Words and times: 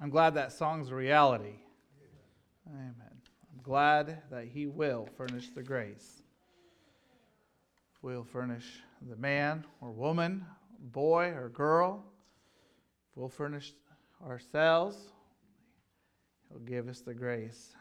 I'm 0.00 0.10
glad 0.10 0.34
that 0.34 0.52
song's 0.52 0.90
a 0.90 0.94
reality. 0.94 1.54
Amen. 2.68 2.94
I'm 3.00 3.62
glad 3.62 4.22
that 4.30 4.44
He 4.44 4.66
will 4.66 5.08
furnish 5.16 5.48
the 5.54 5.62
grace. 5.62 6.22
We'll 8.02 8.24
furnish 8.24 8.82
the 9.08 9.16
man 9.16 9.64
or 9.80 9.90
woman, 9.90 10.44
boy 10.92 11.28
or 11.28 11.48
girl. 11.48 12.04
We'll 13.14 13.30
furnish 13.30 13.72
ourselves. 14.24 14.96
He'll 16.50 16.58
give 16.60 16.88
us 16.88 17.00
the 17.00 17.14
grace. 17.14 17.74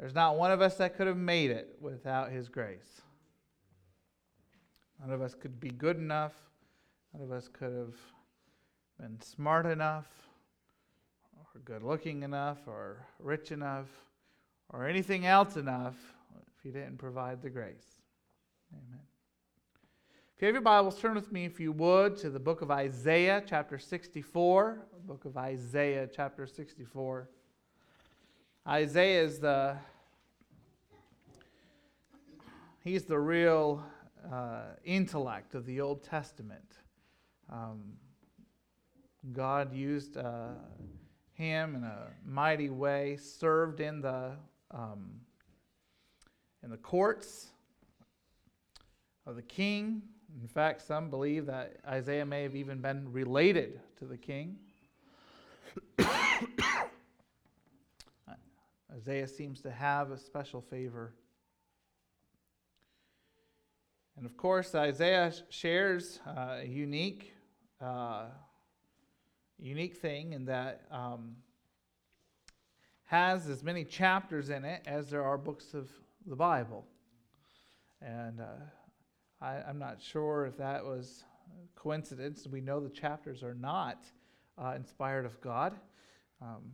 There's 0.00 0.14
not 0.14 0.36
one 0.36 0.50
of 0.50 0.60
us 0.60 0.76
that 0.78 0.96
could 0.96 1.06
have 1.06 1.16
made 1.16 1.52
it 1.52 1.76
without 1.80 2.32
His 2.32 2.48
grace. 2.48 3.02
None 5.00 5.12
of 5.12 5.22
us 5.22 5.34
could 5.34 5.60
be 5.60 5.70
good 5.70 5.96
enough. 5.96 6.34
None 7.12 7.22
of 7.22 7.30
us 7.30 7.48
could 7.48 7.72
have 7.72 7.94
been 8.98 9.20
smart 9.20 9.66
enough 9.66 10.06
or 11.54 11.60
good 11.64 11.82
looking 11.82 12.22
enough 12.22 12.58
or 12.66 13.06
rich 13.18 13.52
enough 13.52 13.86
or 14.70 14.86
anything 14.86 15.26
else 15.26 15.56
enough 15.56 15.94
if 16.58 16.64
you 16.64 16.72
didn't 16.72 16.98
provide 16.98 17.42
the 17.42 17.50
grace. 17.50 18.00
Amen. 18.72 19.00
If 20.34 20.42
you 20.42 20.46
have 20.46 20.54
your 20.54 20.62
Bibles, 20.62 20.98
turn 20.98 21.14
with 21.14 21.30
me, 21.30 21.44
if 21.44 21.60
you 21.60 21.70
would, 21.70 22.16
to 22.18 22.30
the 22.30 22.40
book 22.40 22.60
of 22.60 22.70
Isaiah, 22.70 23.42
chapter 23.46 23.78
64. 23.78 24.84
Book 25.06 25.24
of 25.26 25.36
Isaiah, 25.36 26.08
chapter 26.12 26.46
64. 26.46 27.28
Isaiah 28.66 29.22
is 29.22 29.38
the 29.38 29.76
he's 32.82 33.04
the 33.04 33.18
real 33.18 33.84
uh, 34.32 34.62
intellect 34.84 35.54
of 35.54 35.66
the 35.66 35.80
Old 35.80 36.02
Testament. 36.02 36.78
Um, 37.48 37.82
God 39.32 39.72
used 39.72 40.16
uh, 40.16 40.54
him 41.34 41.74
in 41.74 41.84
a 41.84 42.08
mighty 42.24 42.70
way, 42.70 43.16
served 43.16 43.80
in 43.80 44.00
the 44.00 44.32
um, 44.70 45.20
in 46.62 46.70
the 46.70 46.76
courts 46.76 47.48
of 49.26 49.36
the 49.36 49.42
king. 49.42 50.02
In 50.40 50.48
fact, 50.48 50.82
some 50.82 51.10
believe 51.10 51.46
that 51.46 51.76
Isaiah 51.86 52.24
may 52.26 52.42
have 52.42 52.56
even 52.56 52.80
been 52.80 53.12
related 53.12 53.80
to 53.98 54.06
the 54.06 54.16
king. 54.16 54.56
Isaiah 58.96 59.28
seems 59.28 59.60
to 59.62 59.70
have 59.70 60.10
a 60.10 60.18
special 60.18 60.60
favor. 60.60 61.14
And 64.16 64.24
of 64.26 64.36
course, 64.36 64.74
Isaiah 64.74 65.32
shares 65.50 66.20
uh, 66.26 66.58
a 66.62 66.66
unique 66.66 67.34
uh, 67.80 68.26
unique 69.64 69.96
thing 69.96 70.34
in 70.34 70.44
that 70.44 70.82
um, 70.90 71.36
has 73.04 73.48
as 73.48 73.62
many 73.62 73.82
chapters 73.82 74.50
in 74.50 74.62
it 74.62 74.82
as 74.86 75.08
there 75.08 75.24
are 75.24 75.38
books 75.38 75.72
of 75.72 75.88
the 76.26 76.36
Bible. 76.36 76.84
And 78.02 78.40
uh, 78.40 78.44
I, 79.40 79.62
am 79.66 79.78
not 79.78 80.02
sure 80.02 80.44
if 80.44 80.58
that 80.58 80.84
was 80.84 81.24
coincidence. 81.76 82.46
We 82.46 82.60
know 82.60 82.78
the 82.78 82.90
chapters 82.90 83.42
are 83.42 83.54
not 83.54 84.04
uh, 84.62 84.74
inspired 84.76 85.24
of 85.24 85.40
God, 85.40 85.72
um, 86.42 86.72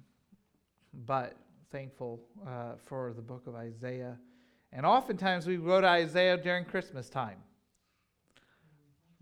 but 1.06 1.36
thankful 1.70 2.20
uh, 2.44 2.72
for 2.86 3.12
the 3.12 3.22
book 3.22 3.46
of 3.46 3.55
Isaiah. 3.55 4.18
And 4.72 4.84
oftentimes 4.84 5.46
we 5.46 5.58
wrote 5.58 5.84
Isaiah 5.84 6.36
during 6.36 6.64
Christmas 6.64 7.08
time. 7.08 7.38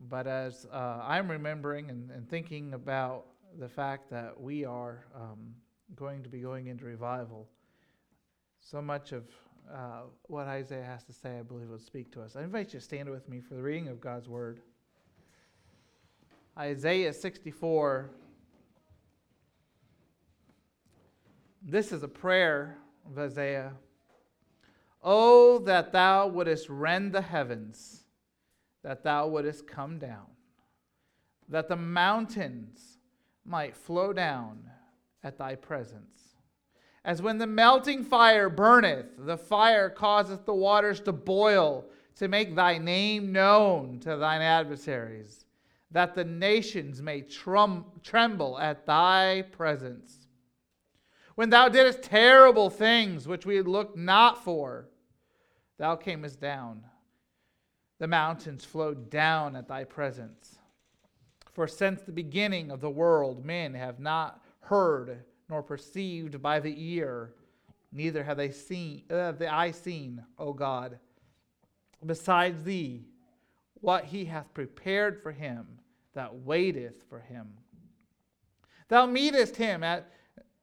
But 0.09 0.27
as 0.27 0.67
uh, 0.73 1.03
I'm 1.03 1.31
remembering 1.31 1.91
and, 1.91 2.11
and 2.11 2.27
thinking 2.31 2.73
about 2.73 3.27
the 3.57 3.69
fact 3.69 4.11
that 4.11 4.39
we 4.39 4.65
are 4.65 5.07
um, 5.15 5.55
going 5.97 6.23
to 6.23 6.29
be 6.29 6.41
going 6.41 6.67
into 6.67 6.85
revival. 6.85 7.49
So 8.61 8.83
much 8.83 9.13
of 9.13 9.25
uh, 9.73 10.03
what 10.25 10.47
Isaiah 10.47 10.85
has 10.85 11.05
to 11.05 11.13
say, 11.13 11.39
I 11.39 11.43
believe, 11.43 11.69
will 11.69 11.79
speak 11.79 12.13
to 12.13 12.23
us. 12.23 12.37
I 12.37 12.43
invite 12.43 12.73
you 12.73 12.81
to 12.81 12.85
stand 12.85 13.09
with 13.09 13.29
me 13.29 13.41
for 13.41 13.55
the 13.55 13.63
reading 13.63 13.89
of 13.89 14.01
God's 14.01 14.29
word. 14.29 14.61
Isaiah 16.59 17.13
64. 17.13 18.11
This 21.63 21.93
is 21.93 22.03
a 22.03 22.09
prayer 22.09 22.79
of 23.07 23.19
Isaiah. 23.19 23.73
Oh, 25.03 25.59
that 25.61 25.93
thou 25.93 26.27
wouldest 26.27 26.69
rend 26.69 27.13
the 27.13 27.23
heavens, 27.23 28.05
that 28.83 29.05
thou 29.05 29.29
wouldest 29.29 29.67
come 29.67 29.99
down, 29.99 30.27
that 31.49 31.69
the 31.69 31.77
mountains 31.77 32.98
might 33.49 33.77
flow 33.77 34.13
down 34.13 34.71
at 35.25 35.39
thy 35.39 35.55
presence. 35.55 36.35
As 37.05 37.23
when 37.23 37.39
the 37.39 37.47
melting 37.47 38.05
fire 38.05 38.51
burneth, 38.51 39.07
the 39.19 39.39
fire 39.39 39.89
causeth 39.89 40.45
the 40.45 40.55
waters 40.55 41.01
to 41.01 41.13
boil, 41.13 41.87
to 42.17 42.29
make 42.29 42.55
thy 42.55 42.79
name 42.79 43.33
known 43.33 43.99
to 44.01 44.17
thine 44.17 44.43
adversaries, 44.43 45.47
that 45.91 46.15
the 46.15 46.25
nations 46.25 47.01
may 47.01 47.23
trum- 47.23 47.87
tremble 48.03 48.59
at 48.59 48.85
thy 48.85 49.43
presence. 49.53 50.27
When 51.37 51.51
thou 51.51 51.69
didst 51.69 52.03
terrible 52.03 52.69
things 52.69 53.29
which 53.29 53.47
we 53.47 53.57
had 53.57 53.69
looked 53.69 53.97
not 53.97 54.43
for, 54.43 54.89
thou 55.79 55.95
camest 55.95 56.41
down. 56.41 56.85
The 58.01 58.09
mountains 58.09 58.65
flowed 58.65 59.09
down 59.09 59.57
at 59.57 59.69
thy 59.69 59.85
presence. 59.85 60.58
For 61.59 61.67
since 61.67 62.03
the 62.03 62.13
beginning 62.13 62.71
of 62.71 62.81
the 62.81 62.89
world, 62.89 63.45
men 63.45 63.75
have 63.75 63.99
not 63.99 64.45
heard 64.61 65.25
nor 65.51 65.61
perceived 65.61 66.41
by 66.41 66.61
the 66.61 66.73
ear, 66.95 67.35
neither 67.91 68.23
have 68.23 68.37
they 68.37 68.53
seen 68.53 69.03
uh, 69.11 69.33
the 69.33 69.53
eye 69.53 69.73
seen, 69.73 70.23
O 70.39 70.53
God. 70.53 71.01
Besides 72.07 72.63
thee, 72.63 73.07
what 73.81 74.05
he 74.05 74.25
hath 74.25 74.55
prepared 74.55 75.21
for 75.21 75.33
him 75.33 75.67
that 76.15 76.33
waiteth 76.33 77.03
for 77.11 77.19
him. 77.19 77.49
Thou 78.87 79.07
meetest 79.07 79.57
him 79.57 79.83
at, 79.83 80.13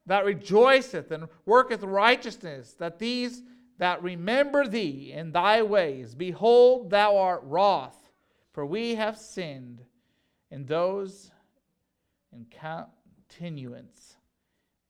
that 0.05 0.23
rejoiceth 0.23 1.11
and 1.11 1.27
worketh 1.45 1.83
righteousness, 1.83 2.71
that 2.79 2.99
these 2.99 3.43
that 3.79 4.01
remember 4.01 4.65
thee 4.65 5.11
in 5.13 5.33
thy 5.33 5.61
ways, 5.61 6.15
behold, 6.15 6.89
thou 6.89 7.17
art 7.17 7.41
wroth, 7.43 8.11
for 8.53 8.65
we 8.65 8.95
have 8.95 9.17
sinned 9.17 9.81
and 10.51 10.67
those 10.67 11.31
in 12.31 12.45
continuance, 12.49 14.15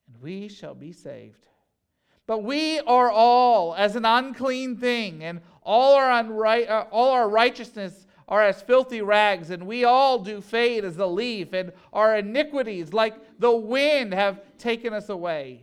and 0.08 0.22
we 0.22 0.48
shall 0.48 0.76
be 0.76 0.92
saved. 0.92 1.48
But 2.28 2.44
we 2.44 2.80
are 2.80 3.12
all 3.12 3.76
as 3.76 3.96
an 3.96 4.06
unclean 4.06 4.78
thing, 4.78 5.24
and 5.24 5.42
all 5.64 5.94
our, 5.94 6.10
unright, 6.24 6.70
uh, 6.70 6.86
all 6.92 7.12
our 7.12 7.30
righteousness 7.30 8.08
are 8.28 8.42
as 8.42 8.62
filthy 8.62 9.02
rags, 9.02 9.52
and 9.52 9.68
we 9.68 9.84
all 9.84 10.20
do 10.20 10.42
fade 10.42 10.84
as 10.84 10.98
a 10.98 11.06
leaf, 11.06 11.54
and 11.54 11.72
our 11.94 12.18
iniquities, 12.18 12.94
like 12.94 13.16
the 13.40 13.56
wind, 13.56 14.14
have 14.14 14.42
taken 14.58 14.94
us 14.94 15.10
away. 15.10 15.62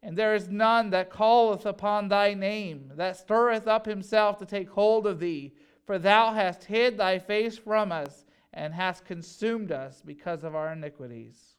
And 0.00 0.16
there 0.16 0.36
is 0.36 0.48
none 0.48 0.90
that 0.90 1.12
calleth 1.12 1.66
upon 1.66 2.08
thy 2.08 2.34
name, 2.34 2.92
that 2.94 3.16
stirreth 3.16 3.66
up 3.66 3.86
himself 3.86 4.38
to 4.38 4.46
take 4.46 4.70
hold 4.70 5.08
of 5.08 5.18
thee, 5.18 5.52
for 5.84 5.98
thou 5.98 6.32
hast 6.32 6.64
hid 6.64 6.96
thy 6.96 7.18
face 7.18 7.58
from 7.58 7.90
us 7.90 8.24
and 8.52 8.74
hast 8.74 9.04
consumed 9.04 9.72
us 9.72 10.02
because 10.04 10.44
of 10.44 10.54
our 10.54 10.72
iniquities. 10.72 11.56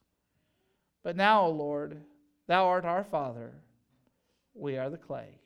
But 1.02 1.16
now, 1.16 1.46
O 1.46 1.50
Lord, 1.50 2.02
thou 2.46 2.66
art 2.66 2.84
our 2.84 3.04
Father, 3.04 3.52
we 4.54 4.76
are 4.76 4.90
the 4.90 4.98
clay. 4.98 5.38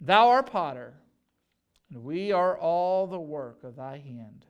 Thou 0.00 0.28
art 0.28 0.50
potter, 0.50 0.94
and 1.90 2.04
we 2.04 2.32
are 2.32 2.58
all 2.58 3.06
the 3.06 3.20
work 3.20 3.64
of 3.64 3.76
thy 3.76 3.98
hand. 3.98 4.46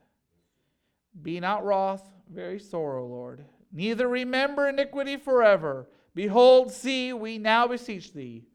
Be 1.22 1.40
not 1.40 1.64
wroth, 1.64 2.08
very 2.32 2.58
sorrow, 2.58 3.06
Lord, 3.06 3.44
neither 3.72 4.08
remember 4.08 4.68
iniquity 4.68 5.16
forever. 5.16 5.88
Behold, 6.14 6.72
see, 6.72 7.12
we 7.12 7.38
now 7.38 7.66
beseech 7.66 8.12
thee, 8.12 8.46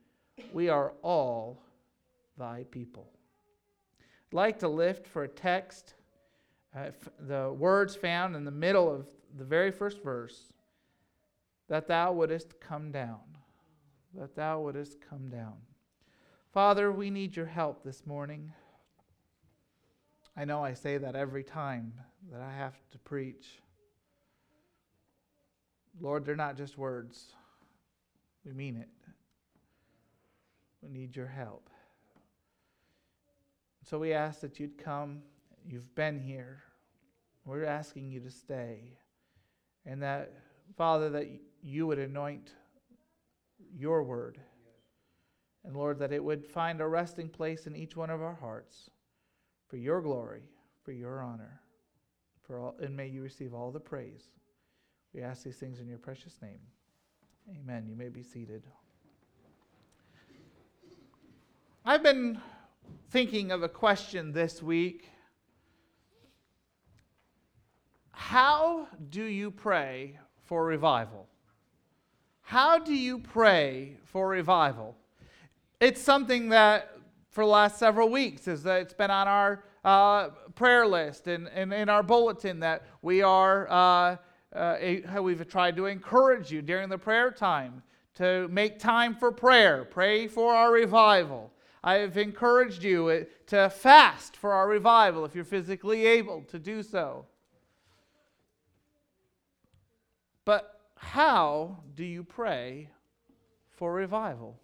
we 0.53 0.69
are 0.69 0.93
all 1.01 1.61
thy 2.37 2.65
people. 2.71 3.09
I'd 3.99 4.33
like 4.33 4.59
to 4.59 4.67
lift 4.67 5.07
for 5.07 5.23
a 5.23 5.27
text 5.27 5.93
uh, 6.75 6.91
the 7.27 7.53
words 7.53 7.95
found 7.95 8.35
in 8.35 8.43
the 8.43 8.51
middle 8.51 8.93
of 8.93 9.07
the 9.37 9.45
very 9.45 9.71
first 9.71 10.03
verse 10.03 10.53
that 11.69 11.87
thou 11.87 12.11
wouldest 12.11 12.59
come 12.59 12.91
down. 12.91 13.19
That 14.13 14.35
thou 14.35 14.61
wouldest 14.61 14.97
come 15.01 15.29
down. 15.29 15.55
Father, 16.53 16.91
we 16.91 17.09
need 17.09 17.35
your 17.35 17.45
help 17.45 17.83
this 17.83 18.05
morning. 18.05 18.53
I 20.37 20.45
know 20.45 20.63
I 20.63 20.73
say 20.73 20.97
that 20.97 21.15
every 21.15 21.43
time 21.43 21.93
that 22.31 22.41
I 22.41 22.51
have 22.51 22.75
to 22.91 22.97
preach. 22.99 23.61
Lord, 25.99 26.25
they're 26.25 26.35
not 26.35 26.57
just 26.57 26.77
words, 26.77 27.31
we 28.45 28.51
mean 28.51 28.75
it. 28.75 28.89
We 30.81 30.89
need 30.89 31.15
your 31.15 31.27
help. 31.27 31.69
So 33.83 33.97
we 33.97 34.13
ask 34.13 34.41
that 34.41 34.59
you'd 34.59 34.77
come. 34.77 35.21
You've 35.67 35.93
been 35.95 36.19
here. 36.19 36.64
We're 37.45 37.65
asking 37.65 38.09
you 38.09 38.19
to 38.21 38.31
stay 38.31 38.97
and 39.85 40.01
that 40.01 40.31
Father, 40.75 41.09
that 41.11 41.27
you 41.61 41.87
would 41.87 41.99
anoint 41.99 42.51
your 43.73 44.03
word. 44.03 44.39
And 45.63 45.75
Lord, 45.75 45.99
that 45.99 46.11
it 46.11 46.23
would 46.23 46.45
find 46.45 46.81
a 46.81 46.87
resting 46.87 47.29
place 47.29 47.67
in 47.67 47.75
each 47.75 47.95
one 47.95 48.09
of 48.09 48.21
our 48.21 48.35
hearts 48.35 48.89
for 49.67 49.77
your 49.77 50.01
glory, 50.01 50.43
for 50.83 50.91
your 50.91 51.21
honor. 51.21 51.61
For 52.45 52.59
all, 52.59 52.75
and 52.79 52.95
may 52.95 53.07
you 53.07 53.23
receive 53.23 53.53
all 53.53 53.71
the 53.71 53.79
praise. 53.79 54.25
We 55.13 55.21
ask 55.21 55.43
these 55.43 55.57
things 55.57 55.79
in 55.79 55.87
your 55.87 55.97
precious 55.97 56.39
name. 56.41 56.59
Amen. 57.59 57.87
You 57.87 57.95
may 57.95 58.09
be 58.09 58.21
seated. 58.21 58.63
I've 61.83 62.03
been 62.03 62.39
thinking 63.09 63.51
of 63.51 63.63
a 63.63 63.69
question 63.69 64.31
this 64.31 64.61
week. 64.61 65.09
How 68.15 68.87
do 69.09 69.23
you 69.23 69.51
pray 69.51 70.17
for 70.45 70.65
revival? 70.65 71.27
How 72.41 72.79
do 72.79 72.93
you 72.93 73.19
pray 73.19 73.97
for 74.05 74.29
revival? 74.29 74.95
It's 75.81 76.01
something 76.01 76.49
that 76.49 76.95
for 77.29 77.43
the 77.43 77.49
last 77.49 77.77
several 77.77 78.09
weeks 78.09 78.47
is 78.47 78.63
that 78.63 78.81
it's 78.81 78.93
been 78.93 79.11
on 79.11 79.27
our 79.27 79.65
uh, 79.83 80.29
prayer 80.55 80.87
list 80.87 81.27
and, 81.27 81.49
and 81.49 81.73
in 81.73 81.89
our 81.89 82.01
bulletin 82.01 82.61
that 82.61 82.83
we 83.01 83.21
are 83.21 83.69
uh, 83.69 84.15
uh, 84.55 85.21
we've 85.21 85.45
tried 85.49 85.75
to 85.75 85.85
encourage 85.85 86.49
you 86.49 86.61
during 86.61 86.87
the 86.87 86.97
prayer 86.97 87.29
time 87.29 87.83
to 88.15 88.47
make 88.47 88.79
time 88.79 89.13
for 89.13 89.31
prayer 89.31 89.83
pray 89.83 90.27
for 90.27 90.53
our 90.55 90.71
revival 90.71 91.51
i 91.83 91.95
have 91.95 92.17
encouraged 92.17 92.83
you 92.83 93.09
uh, 93.09 93.23
to 93.45 93.69
fast 93.69 94.37
for 94.37 94.53
our 94.53 94.69
revival 94.69 95.25
if 95.25 95.35
you're 95.35 95.43
physically 95.43 96.05
able 96.05 96.41
to 96.43 96.57
do 96.57 96.81
so 96.81 97.25
but 100.45 100.79
how 100.95 101.77
do 101.95 102.03
you 102.03 102.23
pray 102.23 102.89
for 103.71 103.93
revival? 103.93 104.57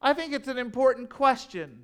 I 0.00 0.14
think 0.14 0.32
it's 0.32 0.48
an 0.48 0.58
important 0.58 1.10
question. 1.10 1.82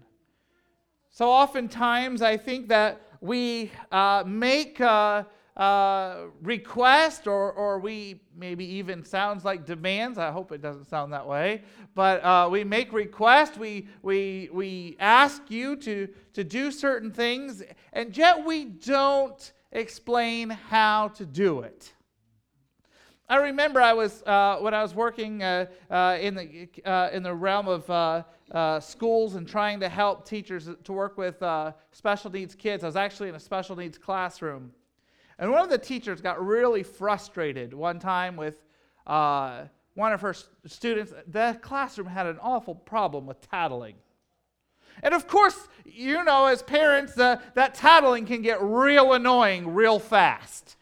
So 1.11 1.31
oftentimes, 1.31 2.23
I 2.23 2.37
think 2.37 2.69
that 2.69 3.01
we 3.21 3.71
uh, 3.93 4.25
make 4.27 4.81
a, 4.81 5.27
a 5.57 6.27
request 6.43 7.27
or, 7.27 7.53
or 7.53 7.79
we 7.79 8.21
maybe 8.37 8.65
even 8.65 9.05
sounds 9.05 9.45
like 9.45 9.65
demands. 9.65 10.19
I 10.19 10.31
hope 10.31 10.53
it 10.53 10.61
doesn't 10.61 10.87
sound 10.87 11.13
that 11.13 11.27
way. 11.27 11.63
But 11.95 12.25
uh, 12.25 12.49
we 12.51 12.65
make 12.65 12.93
requests, 12.93 13.57
we, 13.57 13.89
we, 14.03 14.49
we 14.53 14.97
ask 14.99 15.51
you 15.51 15.77
to, 15.77 16.09
to 16.33 16.45
do 16.45 16.71
certain 16.71 17.11
things, 17.11 17.63
and 17.93 18.17
yet 18.17 18.45
we 18.45 18.65
don't 18.65 19.53
explain 19.71 20.51
how 20.51 21.09
to 21.09 21.25
do 21.25 21.61
it. 21.61 21.93
I 23.27 23.37
remember 23.37 23.81
I 23.81 23.95
was 23.95 24.23
uh, 24.25 24.59
when 24.61 24.75
I 24.75 24.83
was 24.83 24.95
working 24.95 25.43
uh, 25.43 25.67
uh, 25.91 26.19
in 26.21 26.35
the 26.35 26.69
uh, 26.85 27.09
in 27.11 27.23
the 27.23 27.35
realm 27.35 27.69
of 27.69 27.89
uh, 27.89 28.23
uh, 28.51 28.81
schools 28.81 29.37
and 29.37 29.49
trying 29.49 29.81
to 29.81 29.89
help 29.89 30.29
teachers 30.29 30.69
to 30.85 30.93
work 30.93 31.17
with 31.17 31.43
special 31.93 32.31
needs 32.31 32.55
kids. 32.55 32.85
I 32.85 32.87
was 32.87 32.97
actually 32.97 33.31
in 33.31 33.35
a 33.35 33.41
special 33.41 33.77
needs 33.77 33.97
classroom, 33.97 34.73
and 35.39 35.51
one 35.51 35.63
of 35.63 35.71
the 35.71 35.79
teachers 35.79 36.21
got 36.21 36.45
really 36.45 36.83
frustrated 36.83 37.73
one 37.73 37.99
time 37.99 38.37
with 38.37 38.57
one 39.07 40.13
of 40.13 40.21
her 40.21 40.35
students. 40.67 41.15
The 41.27 41.59
classroom 41.63 42.09
had 42.09 42.27
an 42.27 42.39
awful 42.43 42.75
problem 42.75 43.25
with 43.25 43.41
tattling. 43.51 43.95
And 45.03 45.15
of 45.15 45.27
course, 45.27 45.69
you 45.85 46.23
know, 46.25 46.47
as 46.47 46.63
parents, 46.63 47.15
that 47.15 47.75
tattling 47.75 48.27
can 48.27 48.43
get 48.43 48.63
real 48.63 49.15
annoying 49.15 49.75
real 49.75 49.99
fast. 49.99 50.77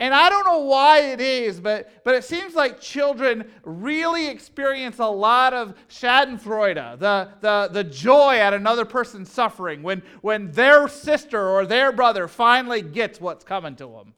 And 0.00 0.14
I 0.14 0.30
don't 0.30 0.46
know 0.46 0.60
why 0.60 1.00
it 1.00 1.20
is, 1.20 1.60
but, 1.60 2.02
but 2.04 2.14
it 2.14 2.24
seems 2.24 2.54
like 2.54 2.80
children 2.80 3.44
really 3.64 4.28
experience 4.28 4.98
a 4.98 5.04
lot 5.06 5.52
of 5.52 5.74
schadenfreude, 5.90 6.98
the, 6.98 7.28
the, 7.42 7.68
the 7.70 7.84
joy 7.84 8.38
at 8.38 8.54
another 8.54 8.86
person's 8.86 9.30
suffering, 9.30 9.82
when, 9.82 10.02
when 10.22 10.50
their 10.52 10.88
sister 10.88 11.46
or 11.46 11.66
their 11.66 11.92
brother 11.92 12.28
finally 12.28 12.80
gets 12.80 13.20
what's 13.20 13.44
coming 13.44 13.76
to 13.76 13.88
them. 13.88 14.14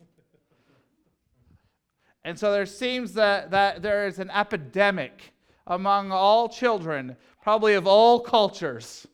And 2.24 2.38
so 2.38 2.52
there 2.52 2.64
seems 2.66 3.14
that, 3.14 3.50
that 3.50 3.82
there 3.82 4.06
is 4.06 4.20
an 4.20 4.30
epidemic 4.30 5.32
among 5.66 6.12
all 6.12 6.48
children, 6.48 7.16
probably 7.42 7.74
of 7.74 7.88
all 7.88 8.20
cultures, 8.20 9.04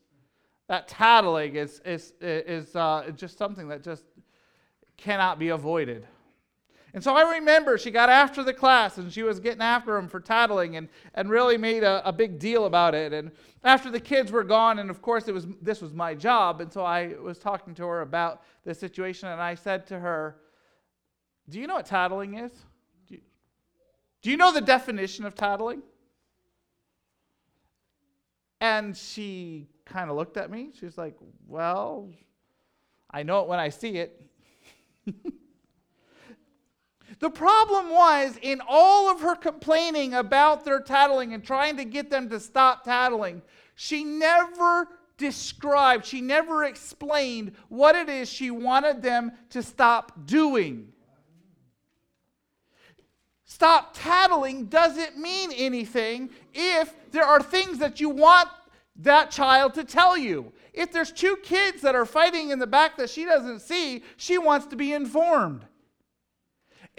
that 0.68 0.86
tattling 0.86 1.56
is, 1.56 1.80
is, 1.86 2.12
is 2.20 2.76
uh, 2.76 3.10
just 3.16 3.38
something 3.38 3.68
that 3.68 3.82
just 3.82 4.04
cannot 4.98 5.38
be 5.38 5.48
avoided. 5.48 6.06
And 6.94 7.04
so 7.04 7.14
I 7.14 7.36
remember 7.36 7.76
she 7.76 7.90
got 7.90 8.08
after 8.08 8.42
the 8.42 8.54
class 8.54 8.96
and 8.96 9.12
she 9.12 9.22
was 9.22 9.40
getting 9.40 9.60
after 9.60 9.96
him 9.96 10.08
for 10.08 10.20
tattling 10.20 10.76
and, 10.76 10.88
and 11.14 11.28
really 11.28 11.58
made 11.58 11.82
a, 11.82 12.06
a 12.08 12.12
big 12.12 12.38
deal 12.38 12.64
about 12.64 12.94
it. 12.94 13.12
And 13.12 13.30
after 13.62 13.90
the 13.90 14.00
kids 14.00 14.32
were 14.32 14.44
gone, 14.44 14.78
and 14.78 14.88
of 14.88 15.02
course 15.02 15.28
it 15.28 15.34
was 15.34 15.46
this 15.60 15.82
was 15.82 15.92
my 15.92 16.14
job, 16.14 16.60
and 16.60 16.72
so 16.72 16.84
I 16.84 17.14
was 17.20 17.38
talking 17.38 17.74
to 17.74 17.86
her 17.86 18.00
about 18.00 18.42
the 18.64 18.74
situation, 18.74 19.28
and 19.28 19.40
I 19.40 19.54
said 19.54 19.86
to 19.88 19.98
her, 19.98 20.36
Do 21.48 21.60
you 21.60 21.66
know 21.66 21.74
what 21.74 21.86
tattling 21.86 22.38
is? 22.38 22.52
Do 23.06 23.14
you, 23.14 23.20
do 24.22 24.30
you 24.30 24.36
know 24.36 24.52
the 24.52 24.60
definition 24.60 25.26
of 25.26 25.34
tattling? 25.34 25.82
And 28.60 28.96
she 28.96 29.68
kind 29.84 30.10
of 30.10 30.16
looked 30.16 30.36
at 30.36 30.50
me. 30.50 30.70
She's 30.80 30.96
like, 30.96 31.16
Well, 31.46 32.08
I 33.10 33.24
know 33.24 33.40
it 33.40 33.48
when 33.48 33.58
I 33.58 33.68
see 33.68 33.98
it. 33.98 34.24
The 37.20 37.30
problem 37.30 37.90
was, 37.90 38.38
in 38.42 38.60
all 38.66 39.10
of 39.10 39.20
her 39.20 39.34
complaining 39.34 40.14
about 40.14 40.64
their 40.64 40.80
tattling 40.80 41.34
and 41.34 41.42
trying 41.42 41.76
to 41.78 41.84
get 41.84 42.10
them 42.10 42.28
to 42.30 42.38
stop 42.38 42.84
tattling, 42.84 43.42
she 43.74 44.04
never 44.04 44.88
described, 45.16 46.06
she 46.06 46.20
never 46.20 46.64
explained 46.64 47.52
what 47.68 47.96
it 47.96 48.08
is 48.08 48.28
she 48.28 48.50
wanted 48.50 49.02
them 49.02 49.32
to 49.50 49.62
stop 49.62 50.26
doing. 50.26 50.92
Stop 53.44 53.90
tattling 53.94 54.66
doesn't 54.66 55.18
mean 55.18 55.50
anything 55.52 56.30
if 56.54 56.94
there 57.10 57.24
are 57.24 57.42
things 57.42 57.78
that 57.78 57.98
you 57.98 58.08
want 58.10 58.48
that 58.94 59.30
child 59.30 59.74
to 59.74 59.84
tell 59.84 60.16
you. 60.16 60.52
If 60.72 60.92
there's 60.92 61.10
two 61.10 61.36
kids 61.42 61.82
that 61.82 61.96
are 61.96 62.06
fighting 62.06 62.50
in 62.50 62.60
the 62.60 62.66
back 62.66 62.96
that 62.98 63.10
she 63.10 63.24
doesn't 63.24 63.60
see, 63.60 64.04
she 64.16 64.38
wants 64.38 64.66
to 64.66 64.76
be 64.76 64.92
informed. 64.92 65.64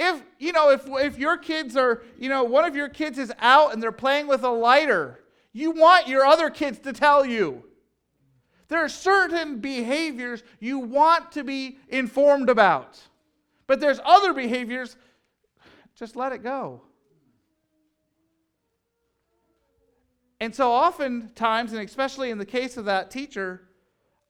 If, 0.02 0.24
you 0.40 0.54
know, 0.54 0.72
if, 0.72 0.88
if 0.88 1.20
your 1.20 1.36
kids 1.36 1.76
are, 1.76 2.04
you 2.18 2.30
know, 2.30 2.46
one 2.46 2.64
of 2.64 2.74
your 2.74 2.88
kids 2.88 3.20
is 3.20 3.34
out 3.38 3.74
and 3.74 3.84
they're 3.84 3.92
playing 3.92 4.28
with 4.28 4.44
a 4.44 4.50
lighter, 4.50 5.20
you 5.52 5.72
want 5.72 6.08
your 6.08 6.26
other 6.26 6.50
kids 6.50 6.80
to 6.80 6.94
tell 6.94 7.26
you. 7.26 7.66
There 8.70 8.80
are 8.80 8.88
certain 8.88 9.60
behaviors 9.60 10.42
you 10.62 10.80
want 10.80 11.34
to 11.34 11.44
be 11.44 11.80
informed 11.90 12.50
about. 12.50 12.98
But 13.68 13.82
there's 13.82 14.00
other 14.06 14.32
behaviors, 14.32 14.96
just 15.96 16.16
let 16.16 16.32
it 16.32 16.44
go. 16.44 16.82
And 20.40 20.56
so, 20.56 20.72
oftentimes, 20.72 21.74
and 21.74 21.82
especially 21.82 22.30
in 22.30 22.38
the 22.38 22.46
case 22.46 22.78
of 22.78 22.86
that 22.86 23.12
teacher, 23.12 23.64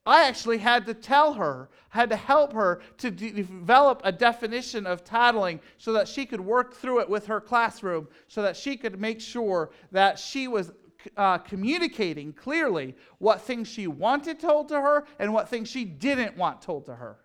I 0.09 0.27
actually 0.27 0.57
had 0.57 0.85
to 0.87 0.93
tell 0.93 1.33
her, 1.33 1.69
had 1.89 2.09
to 2.09 2.15
help 2.15 2.53
her 2.53 2.81
to 2.97 3.11
de- 3.11 3.31
develop 3.31 4.01
a 4.03 4.11
definition 4.11 4.87
of 4.87 5.03
tattling 5.03 5.59
so 5.77 5.93
that 5.93 6.07
she 6.07 6.25
could 6.25 6.41
work 6.41 6.73
through 6.73 7.01
it 7.01 7.09
with 7.09 7.27
her 7.27 7.39
classroom, 7.39 8.07
so 8.27 8.41
that 8.41 8.57
she 8.57 8.75
could 8.75 8.99
make 8.99 9.21
sure 9.21 9.69
that 9.91 10.17
she 10.17 10.47
was 10.47 10.71
uh, 11.15 11.37
communicating 11.37 12.33
clearly 12.33 12.95
what 13.19 13.41
things 13.41 13.67
she 13.67 13.87
wanted 13.87 14.39
told 14.39 14.67
to 14.69 14.81
her 14.81 15.05
and 15.19 15.33
what 15.33 15.47
things 15.47 15.69
she 15.69 15.85
didn't 15.85 16.35
want 16.35 16.61
told 16.61 16.85
to 16.85 16.95
her. 16.95 17.17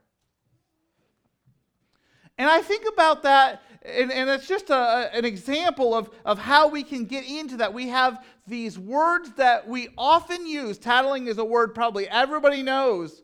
And 2.36 2.48
I 2.48 2.62
think 2.62 2.84
about 2.92 3.22
that, 3.22 3.62
and, 3.84 4.10
and 4.10 4.28
it's 4.28 4.48
just 4.48 4.68
a, 4.70 5.10
an 5.12 5.24
example 5.24 5.94
of, 5.94 6.10
of 6.24 6.38
how 6.38 6.68
we 6.68 6.82
can 6.82 7.04
get 7.04 7.24
into 7.24 7.56
that. 7.58 7.72
We 7.72 7.88
have 7.88 8.24
these 8.46 8.78
words 8.78 9.32
that 9.36 9.68
we 9.68 9.88
often 9.96 10.46
use. 10.46 10.78
Tattling 10.78 11.26
is 11.26 11.38
a 11.38 11.44
word 11.44 11.74
probably 11.74 12.08
everybody 12.08 12.62
knows, 12.62 13.22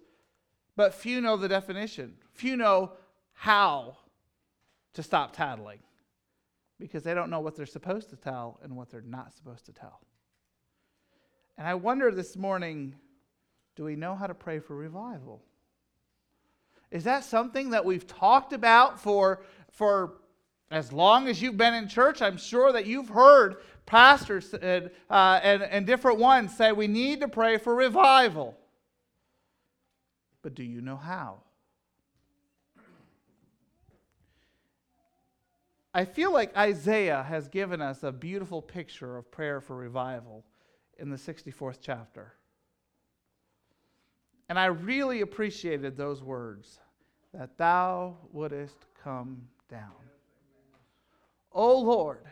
but 0.76 0.94
few 0.94 1.20
know 1.20 1.36
the 1.36 1.48
definition. 1.48 2.14
Few 2.32 2.56
know 2.56 2.92
how 3.32 3.96
to 4.94 5.02
stop 5.02 5.34
tattling 5.34 5.78
because 6.78 7.02
they 7.02 7.14
don't 7.14 7.30
know 7.30 7.40
what 7.40 7.54
they're 7.54 7.66
supposed 7.66 8.10
to 8.10 8.16
tell 8.16 8.58
and 8.62 8.74
what 8.76 8.90
they're 8.90 9.02
not 9.02 9.34
supposed 9.34 9.66
to 9.66 9.72
tell. 9.72 10.00
And 11.58 11.68
I 11.68 11.74
wonder 11.74 12.10
this 12.10 12.36
morning 12.36 12.94
do 13.76 13.84
we 13.84 13.96
know 13.96 14.14
how 14.14 14.26
to 14.26 14.34
pray 14.34 14.58
for 14.58 14.74
revival? 14.74 15.42
Is 16.90 17.04
that 17.04 17.24
something 17.24 17.70
that 17.70 17.84
we've 17.84 18.06
talked 18.06 18.52
about 18.52 19.00
for, 19.00 19.42
for 19.70 20.14
as 20.70 20.92
long 20.92 21.28
as 21.28 21.40
you've 21.40 21.56
been 21.56 21.74
in 21.74 21.88
church? 21.88 22.20
I'm 22.20 22.36
sure 22.36 22.72
that 22.72 22.86
you've 22.86 23.08
heard 23.08 23.56
pastors 23.90 24.54
and, 24.54 24.88
uh, 25.10 25.40
and, 25.42 25.64
and 25.64 25.84
different 25.84 26.20
ones 26.20 26.56
say 26.56 26.70
we 26.70 26.86
need 26.86 27.20
to 27.20 27.26
pray 27.26 27.58
for 27.58 27.74
revival. 27.74 28.56
But 30.42 30.54
do 30.54 30.62
you 30.62 30.80
know 30.80 30.96
how? 30.96 31.40
I 35.92 36.04
feel 36.04 36.32
like 36.32 36.56
Isaiah 36.56 37.24
has 37.24 37.48
given 37.48 37.82
us 37.82 38.04
a 38.04 38.12
beautiful 38.12 38.62
picture 38.62 39.16
of 39.16 39.28
prayer 39.32 39.60
for 39.60 39.74
revival 39.74 40.44
in 40.96 41.10
the 41.10 41.16
64th 41.16 41.78
chapter. 41.82 42.34
And 44.48 44.56
I 44.56 44.66
really 44.66 45.22
appreciated 45.22 45.96
those 45.96 46.22
words 46.22 46.78
that 47.34 47.58
thou 47.58 48.18
wouldest 48.32 48.86
come 49.02 49.48
down. 49.68 49.90
O 51.50 51.80
Lord, 51.80 52.22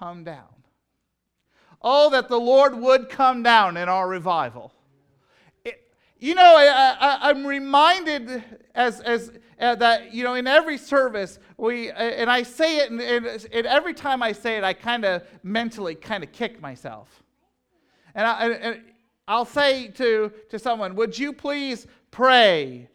come 0.00 0.24
down. 0.24 0.55
Oh, 1.82 2.10
that 2.10 2.28
the 2.28 2.38
Lord 2.38 2.74
would 2.76 3.08
come 3.08 3.42
down 3.42 3.76
in 3.76 3.88
our 3.88 4.08
revival. 4.08 4.72
It, 5.64 5.80
you 6.18 6.34
know, 6.34 6.56
I, 6.56 7.30
am 7.30 7.46
reminded 7.46 8.42
as, 8.74 9.00
as 9.00 9.30
uh, 9.60 9.74
that, 9.76 10.12
you 10.12 10.24
know, 10.24 10.34
in 10.34 10.46
every 10.46 10.78
service, 10.78 11.38
we, 11.56 11.90
uh, 11.90 11.94
and 11.94 12.30
I 12.30 12.42
say 12.42 12.78
it, 12.78 12.90
and, 12.90 13.00
and, 13.00 13.26
and 13.26 13.66
every 13.66 13.94
time 13.94 14.22
I 14.22 14.32
say 14.32 14.56
it, 14.56 14.64
I 14.64 14.72
kind 14.72 15.04
of 15.04 15.22
mentally 15.42 15.94
kind 15.94 16.22
of 16.24 16.32
kick 16.32 16.60
myself. 16.60 17.22
And, 18.14 18.26
I, 18.26 18.48
and 18.48 18.82
I'll 19.28 19.44
say 19.44 19.88
to, 19.88 20.32
to 20.50 20.58
someone, 20.58 20.94
Would 20.96 21.18
you 21.18 21.32
please 21.32 21.86
pray 22.10 22.88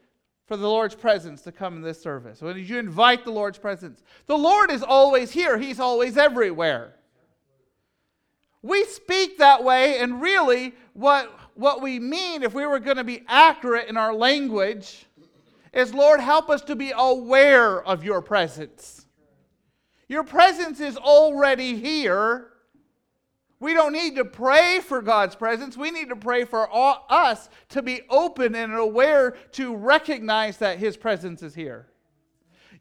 for 0.47 0.57
the 0.57 0.67
Lord's 0.67 0.95
presence 0.95 1.41
to 1.43 1.51
come 1.51 1.77
in 1.77 1.81
this 1.81 2.01
service? 2.01 2.41
Would 2.41 2.57
you 2.57 2.77
invite 2.77 3.23
the 3.23 3.31
Lord's 3.31 3.57
presence? 3.57 4.03
The 4.25 4.37
Lord 4.37 4.71
is 4.71 4.83
always 4.83 5.31
here, 5.31 5.57
He's 5.57 5.79
always 5.79 6.17
everywhere. 6.17 6.95
We 8.63 8.85
speak 8.85 9.37
that 9.39 9.63
way, 9.63 9.99
and 9.99 10.21
really, 10.21 10.73
what, 10.93 11.31
what 11.55 11.81
we 11.81 11.99
mean, 11.99 12.43
if 12.43 12.53
we 12.53 12.65
were 12.65 12.79
going 12.79 12.97
to 12.97 13.03
be 13.03 13.23
accurate 13.27 13.87
in 13.87 13.97
our 13.97 14.13
language, 14.13 15.05
is 15.73 15.93
Lord, 15.93 16.19
help 16.19 16.49
us 16.49 16.61
to 16.63 16.75
be 16.75 16.91
aware 16.95 17.81
of 17.83 18.03
your 18.03 18.21
presence. 18.21 19.05
Your 20.07 20.23
presence 20.23 20.79
is 20.79 20.97
already 20.97 21.77
here. 21.77 22.47
We 23.59 23.73
don't 23.73 23.93
need 23.93 24.15
to 24.17 24.25
pray 24.25 24.79
for 24.81 25.01
God's 25.01 25.35
presence. 25.35 25.77
We 25.77 25.91
need 25.91 26.09
to 26.09 26.15
pray 26.15 26.45
for 26.45 26.67
all, 26.67 27.05
us 27.09 27.47
to 27.69 27.81
be 27.81 28.01
open 28.09 28.53
and 28.55 28.73
aware 28.73 29.37
to 29.53 29.75
recognize 29.75 30.57
that 30.57 30.79
His 30.79 30.97
presence 30.97 31.41
is 31.43 31.55
here. 31.55 31.87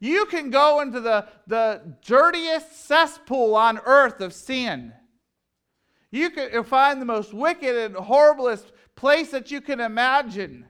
You 0.00 0.24
can 0.26 0.50
go 0.50 0.80
into 0.80 1.00
the, 1.00 1.28
the 1.46 1.94
dirtiest 2.04 2.86
cesspool 2.86 3.54
on 3.54 3.78
earth 3.84 4.20
of 4.20 4.32
sin. 4.32 4.94
You 6.10 6.30
can 6.30 6.64
find 6.64 7.00
the 7.00 7.06
most 7.06 7.32
wicked 7.32 7.76
and 7.76 7.94
horriblest 7.94 8.72
place 8.96 9.30
that 9.30 9.50
you 9.50 9.60
can 9.60 9.80
imagine 9.80 10.66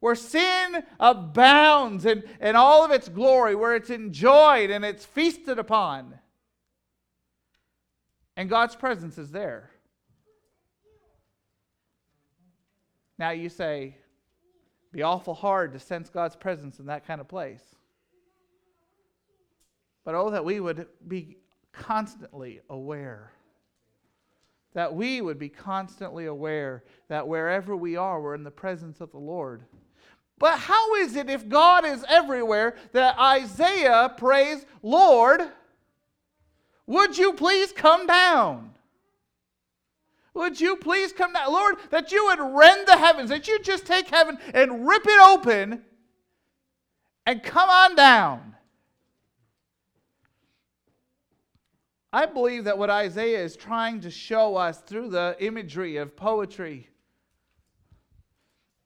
where 0.00 0.14
sin 0.14 0.84
abounds 1.00 2.06
in, 2.06 2.22
in 2.40 2.56
all 2.56 2.84
of 2.84 2.90
its 2.90 3.08
glory, 3.08 3.54
where 3.54 3.74
it's 3.74 3.90
enjoyed 3.90 4.70
and 4.70 4.84
it's 4.84 5.04
feasted 5.04 5.58
upon. 5.58 6.18
And 8.36 8.48
God's 8.48 8.76
presence 8.76 9.18
is 9.18 9.30
there. 9.30 9.70
Now 13.18 13.30
you 13.30 13.48
say, 13.48 13.96
be 14.92 15.02
awful 15.02 15.34
hard 15.34 15.72
to 15.72 15.80
sense 15.80 16.08
God's 16.08 16.36
presence 16.36 16.78
in 16.78 16.86
that 16.86 17.06
kind 17.06 17.20
of 17.20 17.26
place. 17.26 17.62
But 20.04 20.14
oh, 20.14 20.30
that 20.30 20.44
we 20.44 20.60
would 20.60 20.86
be 21.06 21.38
constantly 21.72 22.60
aware. 22.70 23.32
That 24.78 24.94
we 24.94 25.20
would 25.20 25.40
be 25.40 25.48
constantly 25.48 26.26
aware 26.26 26.84
that 27.08 27.26
wherever 27.26 27.74
we 27.74 27.96
are, 27.96 28.20
we're 28.20 28.36
in 28.36 28.44
the 28.44 28.52
presence 28.52 29.00
of 29.00 29.10
the 29.10 29.18
Lord. 29.18 29.64
But 30.38 30.56
how 30.56 30.94
is 30.94 31.16
it 31.16 31.28
if 31.28 31.48
God 31.48 31.84
is 31.84 32.04
everywhere 32.08 32.76
that 32.92 33.18
Isaiah 33.18 34.14
prays, 34.16 34.64
Lord, 34.80 35.42
would 36.86 37.18
you 37.18 37.32
please 37.32 37.72
come 37.72 38.06
down? 38.06 38.70
Would 40.34 40.60
you 40.60 40.76
please 40.76 41.12
come 41.12 41.32
down? 41.32 41.52
Lord, 41.52 41.74
that 41.90 42.12
you 42.12 42.26
would 42.26 42.38
rend 42.38 42.86
the 42.86 42.98
heavens, 42.98 43.30
that 43.30 43.48
you 43.48 43.58
just 43.58 43.84
take 43.84 44.06
heaven 44.06 44.38
and 44.54 44.86
rip 44.86 45.02
it 45.04 45.20
open 45.20 45.82
and 47.26 47.42
come 47.42 47.68
on 47.68 47.96
down. 47.96 48.54
I 52.12 52.26
believe 52.26 52.64
that 52.64 52.78
what 52.78 52.90
Isaiah 52.90 53.42
is 53.44 53.56
trying 53.56 54.00
to 54.00 54.10
show 54.10 54.56
us 54.56 54.78
through 54.78 55.10
the 55.10 55.36
imagery 55.40 55.96
of 55.98 56.16
poetry 56.16 56.88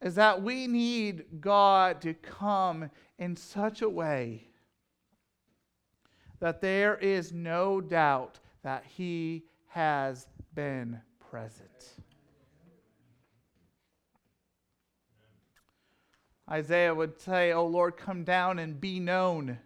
is 0.01 0.17
that 0.17 0.43
we 0.43 0.67
need 0.67 1.41
God 1.41 2.01
to 2.03 2.15
come 2.15 2.91
in 3.19 3.37
such 3.37 3.83
a 3.83 3.89
way 3.89 4.49
that 6.41 6.61
there 6.61 6.97
is 6.97 7.33
no 7.33 7.81
doubt 7.81 8.41
that 8.65 8.85
He 8.85 9.45
has 9.69 10.27
been 10.55 11.01
present. 11.31 11.95
Isaiah 16.51 16.93
would 16.93 17.21
say, 17.21 17.53
Oh 17.53 17.67
Lord, 17.67 17.97
come 17.97 18.25
down 18.25 18.59
and 18.59 18.81
be 18.81 18.99
known. 18.99 19.59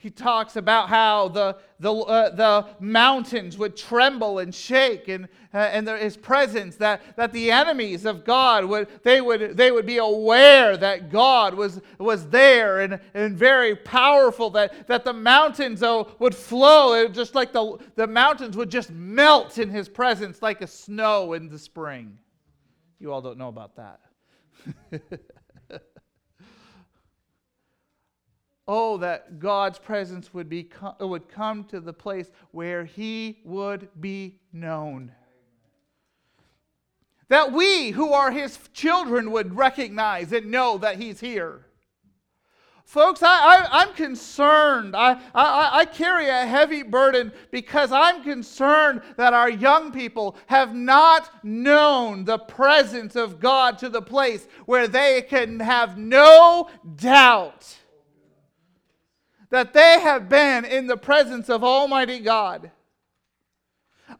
He 0.00 0.10
talks 0.10 0.54
about 0.54 0.88
how 0.88 1.26
the, 1.26 1.56
the, 1.80 1.92
uh, 1.92 2.30
the 2.30 2.66
mountains 2.78 3.58
would 3.58 3.76
tremble 3.76 4.38
and 4.38 4.54
shake 4.54 5.08
and, 5.08 5.24
uh, 5.52 5.56
and 5.56 5.88
his 5.88 6.16
presence, 6.16 6.76
that, 6.76 7.02
that 7.16 7.32
the 7.32 7.50
enemies 7.50 8.04
of 8.04 8.24
God 8.24 8.64
would, 8.66 8.86
they 9.02 9.20
would, 9.20 9.56
they 9.56 9.72
would 9.72 9.86
be 9.86 9.98
aware 9.98 10.76
that 10.76 11.10
God 11.10 11.54
was, 11.54 11.80
was 11.98 12.28
there 12.28 12.78
and, 12.78 13.00
and 13.12 13.36
very 13.36 13.74
powerful, 13.74 14.50
that, 14.50 14.86
that 14.86 15.04
the 15.04 15.12
mountains 15.12 15.80
though, 15.80 16.12
would 16.20 16.34
flow, 16.34 17.08
just 17.08 17.34
like 17.34 17.52
the, 17.52 17.76
the 17.96 18.06
mountains 18.06 18.56
would 18.56 18.70
just 18.70 18.90
melt 18.90 19.58
in 19.58 19.68
his 19.68 19.88
presence 19.88 20.42
like 20.42 20.60
a 20.60 20.68
snow 20.68 21.32
in 21.32 21.48
the 21.48 21.58
spring. 21.58 22.16
You 23.00 23.12
all 23.12 23.20
don't 23.20 23.36
know 23.36 23.48
about 23.48 23.74
that. 23.74 24.00
Oh, 28.70 28.98
that 28.98 29.38
God's 29.38 29.78
presence 29.78 30.34
would, 30.34 30.50
be, 30.50 30.68
would 31.00 31.26
come 31.30 31.64
to 31.64 31.80
the 31.80 31.94
place 31.94 32.30
where 32.50 32.84
he 32.84 33.38
would 33.42 33.88
be 33.98 34.40
known. 34.52 35.12
That 37.28 37.50
we, 37.50 37.92
who 37.92 38.12
are 38.12 38.30
his 38.30 38.58
children, 38.74 39.30
would 39.30 39.56
recognize 39.56 40.32
and 40.34 40.50
know 40.50 40.76
that 40.78 40.96
he's 40.96 41.18
here. 41.18 41.64
Folks, 42.84 43.22
I, 43.22 43.84
am 43.84 43.94
concerned. 43.94 44.94
I, 44.94 45.12
I, 45.34 45.70
I 45.72 45.84
carry 45.86 46.28
a 46.28 46.46
heavy 46.46 46.82
burden 46.82 47.32
because 47.50 47.90
I'm 47.90 48.22
concerned 48.22 49.00
that 49.16 49.32
our 49.32 49.50
young 49.50 49.92
people 49.92 50.36
have 50.46 50.74
not 50.74 51.30
known 51.42 52.24
the 52.24 52.38
presence 52.38 53.16
of 53.16 53.40
God 53.40 53.78
to 53.78 53.88
the 53.88 54.02
place 54.02 54.46
where 54.66 54.88
they 54.88 55.22
can 55.22 55.60
have 55.60 55.96
no 55.96 56.70
doubt 56.96 57.78
that 59.50 59.72
they 59.72 60.00
have 60.00 60.28
been 60.28 60.64
in 60.64 60.86
the 60.86 60.96
presence 60.96 61.48
of 61.48 61.64
Almighty 61.64 62.18
God. 62.18 62.70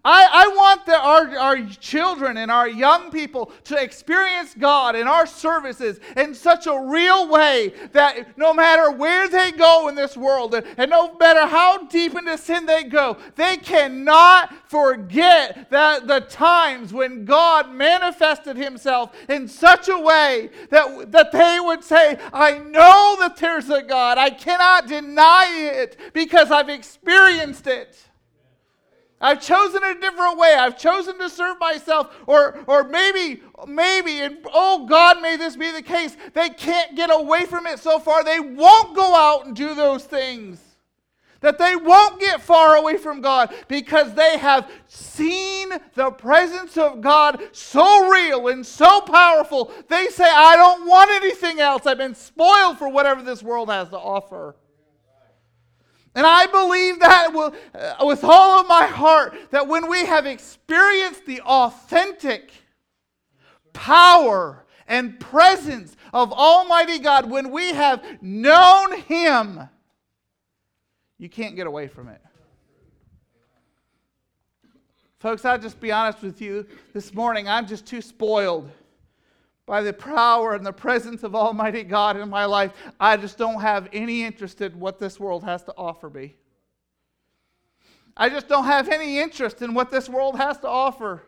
I, 0.04 0.28
I 0.32 0.48
want 0.48 0.86
the, 0.86 0.98
our, 0.98 1.38
our 1.38 1.66
children 1.80 2.36
and 2.36 2.50
our 2.50 2.68
young 2.68 3.10
people 3.10 3.52
to 3.64 3.80
experience 3.80 4.54
God 4.58 4.96
in 4.96 5.06
our 5.06 5.26
services 5.26 5.98
in 6.16 6.34
such 6.34 6.66
a 6.66 6.78
real 6.78 7.28
way 7.28 7.72
that 7.92 8.36
no 8.38 8.52
matter 8.52 8.90
where 8.90 9.28
they 9.28 9.50
go 9.52 9.88
in 9.88 9.94
this 9.94 10.16
world 10.16 10.54
and, 10.54 10.66
and 10.76 10.90
no 10.90 11.14
matter 11.16 11.46
how 11.46 11.84
deep 11.86 12.14
into 12.14 12.36
sin 12.36 12.66
they 12.66 12.84
go, 12.84 13.16
they 13.36 13.56
cannot 13.56 14.54
forget 14.68 15.70
that 15.70 16.06
the 16.06 16.20
times 16.20 16.92
when 16.92 17.24
God 17.24 17.72
manifested 17.72 18.56
himself 18.56 19.14
in 19.28 19.48
such 19.48 19.88
a 19.88 19.98
way 19.98 20.50
that, 20.70 21.12
that 21.12 21.32
they 21.32 21.58
would 21.60 21.82
say, 21.82 22.18
I 22.32 22.58
know 22.58 23.16
that 23.20 23.36
there's 23.36 23.70
a 23.70 23.82
God. 23.82 24.18
I 24.18 24.30
cannot 24.30 24.86
deny 24.86 25.70
it 25.72 25.96
because 26.12 26.50
I've 26.50 26.68
experienced 26.68 27.66
it. 27.66 28.07
I've 29.20 29.40
chosen 29.40 29.82
a 29.82 29.98
different 29.98 30.38
way. 30.38 30.54
I've 30.54 30.78
chosen 30.78 31.18
to 31.18 31.28
serve 31.28 31.58
myself. 31.58 32.14
Or, 32.26 32.58
or 32.66 32.84
maybe, 32.84 33.42
maybe, 33.66 34.20
and 34.20 34.38
oh 34.52 34.86
God, 34.86 35.20
may 35.20 35.36
this 35.36 35.56
be 35.56 35.70
the 35.70 35.82
case. 35.82 36.16
They 36.34 36.50
can't 36.50 36.94
get 36.94 37.10
away 37.12 37.44
from 37.44 37.66
it 37.66 37.80
so 37.80 37.98
far. 37.98 38.22
They 38.22 38.40
won't 38.40 38.94
go 38.94 39.14
out 39.14 39.46
and 39.46 39.56
do 39.56 39.74
those 39.74 40.04
things. 40.04 40.60
That 41.40 41.58
they 41.58 41.76
won't 41.76 42.18
get 42.18 42.40
far 42.40 42.76
away 42.76 42.96
from 42.96 43.20
God 43.20 43.54
because 43.68 44.12
they 44.14 44.38
have 44.38 44.68
seen 44.88 45.68
the 45.94 46.10
presence 46.10 46.76
of 46.76 47.00
God 47.00 47.40
so 47.52 48.08
real 48.08 48.48
and 48.48 48.66
so 48.66 49.00
powerful. 49.02 49.72
They 49.88 50.08
say, 50.08 50.28
I 50.28 50.56
don't 50.56 50.88
want 50.88 51.10
anything 51.10 51.60
else. 51.60 51.86
I've 51.86 51.98
been 51.98 52.16
spoiled 52.16 52.78
for 52.78 52.88
whatever 52.88 53.22
this 53.22 53.40
world 53.40 53.68
has 53.68 53.88
to 53.90 53.98
offer. 53.98 54.56
And 56.18 56.26
I 56.26 56.46
believe 56.46 56.98
that 56.98 57.32
uh, 57.32 58.04
with 58.04 58.24
all 58.24 58.58
of 58.58 58.66
my 58.66 58.86
heart 58.86 59.38
that 59.52 59.68
when 59.68 59.88
we 59.88 60.04
have 60.04 60.26
experienced 60.26 61.26
the 61.26 61.40
authentic 61.42 62.50
power 63.72 64.66
and 64.88 65.20
presence 65.20 65.96
of 66.12 66.32
Almighty 66.32 66.98
God, 66.98 67.30
when 67.30 67.52
we 67.52 67.72
have 67.72 68.04
known 68.20 68.98
Him, 69.02 69.68
You 71.18 71.28
can't 71.28 71.54
get 71.54 71.68
away 71.68 71.86
from 71.86 72.08
it. 72.08 72.20
Folks, 75.20 75.44
I'll 75.44 75.56
just 75.56 75.78
be 75.78 75.92
honest 75.92 76.20
with 76.20 76.40
you 76.40 76.66
this 76.94 77.14
morning. 77.14 77.48
I'm 77.48 77.68
just 77.68 77.86
too 77.86 78.02
spoiled 78.02 78.68
by 79.68 79.82
the 79.82 79.92
power 79.92 80.54
and 80.54 80.66
the 80.66 80.72
presence 80.72 81.22
of 81.22 81.34
Almighty 81.34 81.84
God 81.84 82.16
in 82.16 82.28
my 82.28 82.46
life. 82.46 82.72
I 82.98 83.18
just 83.18 83.36
don't 83.36 83.60
have 83.60 83.88
any 83.92 84.24
interest 84.24 84.62
in 84.62 84.80
what 84.80 84.98
this 84.98 85.20
world 85.20 85.44
has 85.44 85.62
to 85.64 85.74
offer 85.76 86.08
me. 86.08 86.34
I 88.16 88.30
just 88.30 88.48
don't 88.48 88.64
have 88.64 88.88
any 88.88 89.18
interest 89.18 89.62
in 89.62 89.74
what 89.74 89.90
this 89.90 90.08
world 90.08 90.36
has 90.36 90.58
to 90.60 90.68
offer. 90.68 91.22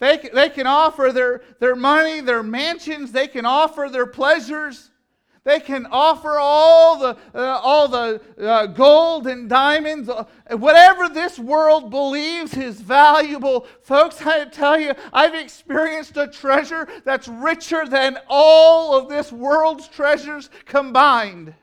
They, 0.00 0.16
they 0.32 0.48
can 0.48 0.66
offer 0.66 1.12
their, 1.12 1.42
their 1.60 1.76
money, 1.76 2.20
their 2.20 2.42
mansions, 2.42 3.12
they 3.12 3.28
can 3.28 3.44
offer 3.44 3.88
their 3.92 4.06
pleasures. 4.06 4.90
They 5.42 5.58
can 5.58 5.86
offer 5.90 6.38
all 6.38 6.98
the, 6.98 7.16
uh, 7.34 7.60
all 7.62 7.88
the 7.88 8.20
uh, 8.38 8.66
gold 8.66 9.26
and 9.26 9.48
diamonds, 9.48 10.08
uh, 10.08 10.24
whatever 10.50 11.08
this 11.08 11.38
world 11.38 11.90
believes 11.90 12.56
is 12.56 12.80
valuable. 12.80 13.66
Folks, 13.82 14.20
I 14.20 14.44
tell 14.44 14.78
you, 14.78 14.92
I've 15.12 15.34
experienced 15.34 16.18
a 16.18 16.26
treasure 16.26 16.86
that's 17.04 17.26
richer 17.26 17.86
than 17.86 18.18
all 18.28 18.94
of 18.94 19.08
this 19.08 19.32
world's 19.32 19.88
treasures 19.88 20.50
combined. 20.66 21.54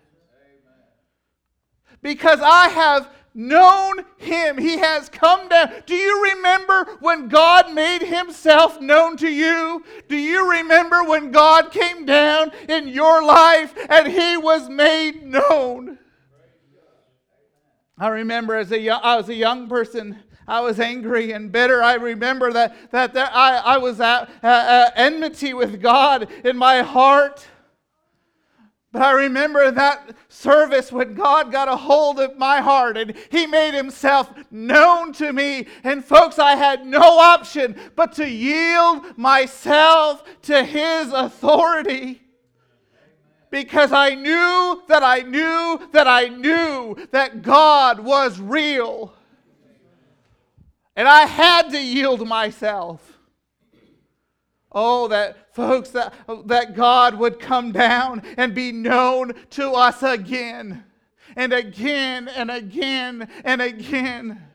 Because 2.02 2.40
I 2.42 2.70
have 2.70 3.12
known 3.38 4.04
him. 4.18 4.58
He 4.58 4.78
has 4.80 5.08
come 5.08 5.48
down. 5.48 5.72
Do 5.86 5.96
you 5.96 6.24
remember 6.24 6.98
when 7.00 7.30
God 7.30 7.72
made 7.72 8.02
himself 8.02 8.82
known 8.82 9.16
to 9.18 9.30
you? 9.30 9.86
Do 10.10 10.18
you 10.18 10.52
remember 10.52 11.04
when 11.04 11.32
God 11.32 11.72
came 11.72 12.06
down 12.06 12.52
in 12.68 12.88
your 12.88 13.24
life 13.24 13.74
and 13.90 14.08
he 14.08 14.36
was 14.36 14.68
made 14.68 15.24
known? 15.24 16.00
I 17.98 18.10
remember 18.10 18.56
as 18.56 18.72
a 18.72 18.80
young, 18.80 19.00
I 19.04 19.16
was 19.16 19.30
a 19.30 19.36
young 19.36 19.70
person. 19.70 20.18
I 20.48 20.62
was 20.62 20.80
angry 20.80 21.34
and 21.34 21.52
bitter. 21.52 21.84
I 21.84 21.96
remember 21.96 22.54
that, 22.54 22.92
that 22.92 23.14
there, 23.14 23.30
I, 23.32 23.58
I 23.58 23.78
was 23.78 24.00
at 24.00 24.30
uh, 24.42 24.48
uh, 24.48 24.90
enmity 24.96 25.54
with 25.54 25.82
God 25.82 26.32
in 26.44 26.58
my 26.58 26.82
heart. 26.82 27.46
But 28.98 29.06
I 29.06 29.12
remember 29.12 29.70
that 29.70 30.16
service 30.28 30.92
when 30.92 31.14
God 31.14 31.52
got 31.52 31.68
a 31.68 31.76
hold 31.76 32.20
of 32.20 32.36
my 32.36 32.62
heart 32.62 32.98
and 32.98 33.14
He 33.30 33.46
made 33.46 33.76
Himself 33.76 34.34
known 34.50 35.14
to 35.14 35.32
me. 35.32 35.68
And 35.84 36.04
folks, 36.04 36.40
I 36.40 36.56
had 36.56 36.84
no 36.84 37.20
option 37.20 37.80
but 37.96 38.14
to 38.14 38.28
yield 38.28 39.16
myself 39.16 40.24
to 40.42 40.64
His 40.64 41.14
authority. 41.14 42.24
Because 43.52 43.92
I 43.92 44.16
knew 44.16 44.82
that 44.88 45.04
I 45.04 45.20
knew 45.20 45.80
that 45.92 46.08
I 46.08 46.30
knew 46.30 46.98
that 47.12 47.44
God 47.44 48.00
was 48.00 48.40
real. 48.40 49.14
And 50.96 51.08
I 51.08 51.28
had 51.28 51.70
to 51.70 51.80
yield 51.80 52.28
myself. 52.28 53.17
Oh, 54.80 55.08
that 55.08 55.56
folks, 55.56 55.90
that, 55.90 56.14
that 56.46 56.76
God 56.76 57.18
would 57.18 57.40
come 57.40 57.72
down 57.72 58.22
and 58.38 58.54
be 58.54 58.72
known 58.72 59.34
to 59.50 59.72
us 59.72 60.04
again 60.04 60.84
and 61.36 61.52
again 61.52 62.28
and 62.28 62.52
again 62.52 63.28
and 63.44 63.60
again. 63.60 64.47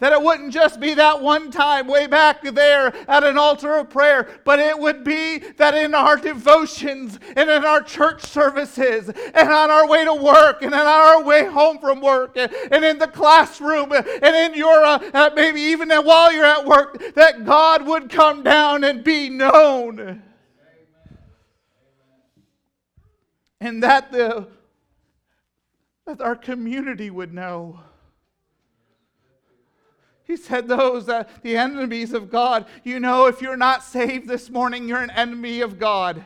That 0.00 0.12
it 0.12 0.22
wouldn't 0.22 0.52
just 0.52 0.78
be 0.78 0.94
that 0.94 1.20
one 1.20 1.50
time 1.50 1.88
way 1.88 2.06
back 2.06 2.42
there 2.42 2.94
at 3.08 3.24
an 3.24 3.36
altar 3.36 3.74
of 3.74 3.90
prayer, 3.90 4.28
but 4.44 4.60
it 4.60 4.78
would 4.78 5.02
be 5.02 5.38
that 5.56 5.74
in 5.74 5.92
our 5.92 6.16
devotions 6.16 7.18
and 7.34 7.50
in 7.50 7.64
our 7.64 7.82
church 7.82 8.22
services 8.22 9.08
and 9.08 9.48
on 9.48 9.72
our 9.72 9.88
way 9.88 10.04
to 10.04 10.14
work 10.14 10.62
and 10.62 10.72
on 10.72 10.86
our 10.86 11.24
way 11.24 11.46
home 11.46 11.80
from 11.80 12.00
work 12.00 12.36
and, 12.36 12.52
in 12.84 12.98
the 12.98 13.08
classroom 13.08 13.90
and 13.90 14.36
in 14.36 14.54
your, 14.54 14.84
uh, 14.84 15.00
uh, 15.14 15.30
maybe 15.34 15.60
even 15.60 15.90
while 15.90 16.32
you're 16.32 16.44
at 16.44 16.64
work, 16.64 17.14
that 17.14 17.44
God 17.44 17.84
would 17.84 18.08
come 18.08 18.44
down 18.44 18.84
and 18.84 19.02
be 19.02 19.28
known. 19.28 20.22
And 23.60 23.82
that, 23.82 24.12
the, 24.12 24.46
that 26.06 26.20
our 26.20 26.36
community 26.36 27.10
would 27.10 27.34
know. 27.34 27.80
He 30.28 30.36
said, 30.36 30.68
Those, 30.68 31.06
that 31.06 31.42
the 31.42 31.56
enemies 31.56 32.12
of 32.12 32.30
God. 32.30 32.66
You 32.84 33.00
know, 33.00 33.26
if 33.26 33.40
you're 33.40 33.56
not 33.56 33.82
saved 33.82 34.28
this 34.28 34.50
morning, 34.50 34.86
you're 34.86 35.00
an 35.00 35.10
enemy 35.10 35.62
of 35.62 35.78
God. 35.78 36.24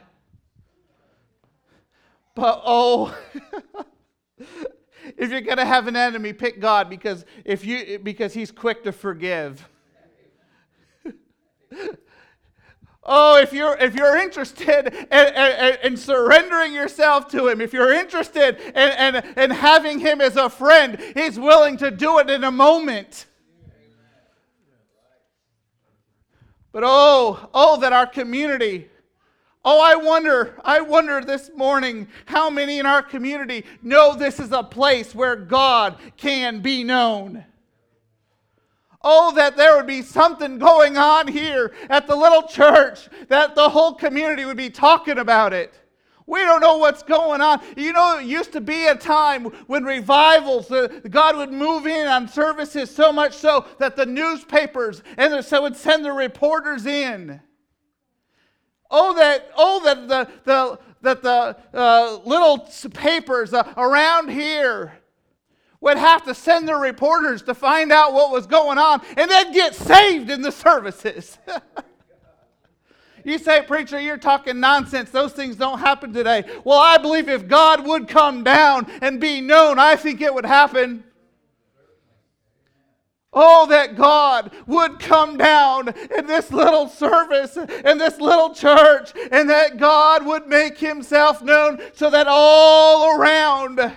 But 2.34 2.60
oh, 2.66 3.16
if 5.16 5.30
you're 5.30 5.40
going 5.40 5.58
to 5.58 5.64
have 5.64 5.86
an 5.86 5.94
enemy, 5.94 6.32
pick 6.32 6.60
God 6.60 6.90
because, 6.90 7.24
if 7.44 7.64
you, 7.64 8.00
because 8.02 8.34
He's 8.34 8.50
quick 8.50 8.82
to 8.84 8.92
forgive. 8.92 9.66
Oh, 13.04 13.36
if 13.36 13.52
you're, 13.52 13.76
if 13.78 13.96
you're 13.96 14.16
interested 14.16 14.86
in, 14.86 15.34
in, 15.34 15.76
in, 15.82 15.96
surrendering 15.96 16.72
yourself 16.72 17.26
to 17.32 17.48
Him, 17.48 17.60
if 17.60 17.72
you're 17.72 17.92
interested 17.92 18.60
in, 18.76 19.16
in, 19.16 19.24
in 19.36 19.50
having 19.50 19.98
Him 19.98 20.20
as 20.20 20.36
a 20.36 20.48
friend, 20.48 21.02
He's 21.16 21.36
willing 21.36 21.76
to 21.78 21.90
do 21.90 22.20
it 22.20 22.30
in 22.30 22.44
a 22.44 22.52
moment. 22.52 23.26
But 26.72 26.84
oh, 26.84 27.50
oh, 27.52 27.78
that 27.80 27.92
our 27.92 28.06
community, 28.06 28.88
oh, 29.64 29.80
I 29.80 29.94
wonder, 29.94 30.58
I 30.64 30.80
wonder 30.80 31.20
this 31.20 31.50
morning 31.54 32.08
how 32.24 32.48
many 32.48 32.78
in 32.78 32.86
our 32.86 33.02
community 33.02 33.64
know 33.82 34.14
this 34.14 34.40
is 34.40 34.52
a 34.52 34.62
place 34.62 35.14
where 35.14 35.36
God 35.36 35.98
can 36.16 36.60
be 36.60 36.82
known. 36.82 37.44
Oh, 39.04 39.34
that 39.34 39.56
there 39.56 39.76
would 39.76 39.86
be 39.86 40.02
something 40.02 40.58
going 40.58 40.96
on 40.96 41.28
here 41.28 41.74
at 41.90 42.06
the 42.06 42.16
little 42.16 42.44
church, 42.44 43.08
that 43.28 43.54
the 43.54 43.68
whole 43.68 43.94
community 43.94 44.44
would 44.44 44.56
be 44.56 44.70
talking 44.70 45.18
about 45.18 45.52
it. 45.52 45.74
We 46.26 46.40
don't 46.40 46.60
know 46.60 46.78
what's 46.78 47.02
going 47.02 47.40
on. 47.40 47.60
You 47.76 47.92
know, 47.92 48.18
it 48.18 48.26
used 48.26 48.52
to 48.52 48.60
be 48.60 48.86
a 48.86 48.94
time 48.94 49.44
when 49.66 49.84
revivals, 49.84 50.70
uh, 50.70 50.88
God 51.10 51.36
would 51.36 51.52
move 51.52 51.86
in 51.86 52.06
on 52.06 52.28
services 52.28 52.94
so 52.94 53.12
much 53.12 53.34
so 53.34 53.66
that 53.78 53.96
the 53.96 54.06
newspapers 54.06 55.02
and 55.16 55.32
the, 55.32 55.42
so 55.42 55.62
would 55.62 55.76
send 55.76 56.04
the 56.04 56.12
reporters 56.12 56.86
in. 56.86 57.40
Oh, 58.90 59.14
that, 59.14 59.50
oh, 59.56 59.82
that 59.84 60.08
the, 60.08 60.28
the, 60.44 60.78
that 61.00 61.22
the 61.22 61.56
uh, 61.74 62.18
little 62.24 62.68
papers 62.92 63.52
uh, 63.54 63.72
around 63.76 64.28
here 64.28 64.92
would 65.80 65.96
have 65.96 66.24
to 66.24 66.34
send 66.34 66.68
their 66.68 66.78
reporters 66.78 67.42
to 67.42 67.54
find 67.54 67.90
out 67.90 68.12
what 68.12 68.30
was 68.30 68.46
going 68.46 68.78
on 68.78 69.02
and 69.16 69.30
then 69.30 69.52
get 69.52 69.74
saved 69.74 70.30
in 70.30 70.40
the 70.40 70.52
services. 70.52 71.38
You 73.24 73.38
say, 73.38 73.62
Preacher, 73.62 74.00
you're 74.00 74.16
talking 74.16 74.60
nonsense. 74.60 75.10
Those 75.10 75.32
things 75.32 75.56
don't 75.56 75.78
happen 75.78 76.12
today. 76.12 76.44
Well, 76.64 76.78
I 76.78 76.98
believe 76.98 77.28
if 77.28 77.48
God 77.48 77.86
would 77.86 78.08
come 78.08 78.42
down 78.42 78.90
and 79.00 79.20
be 79.20 79.40
known, 79.40 79.78
I 79.78 79.96
think 79.96 80.20
it 80.20 80.34
would 80.34 80.46
happen. 80.46 81.04
Oh, 83.34 83.66
that 83.68 83.96
God 83.96 84.52
would 84.66 84.98
come 84.98 85.38
down 85.38 85.94
in 86.16 86.26
this 86.26 86.50
little 86.50 86.86
service, 86.86 87.56
in 87.56 87.96
this 87.96 88.20
little 88.20 88.54
church, 88.54 89.12
and 89.30 89.48
that 89.48 89.78
God 89.78 90.26
would 90.26 90.46
make 90.46 90.76
himself 90.76 91.40
known 91.40 91.80
so 91.94 92.10
that 92.10 92.26
all 92.28 93.18
around 93.18 93.96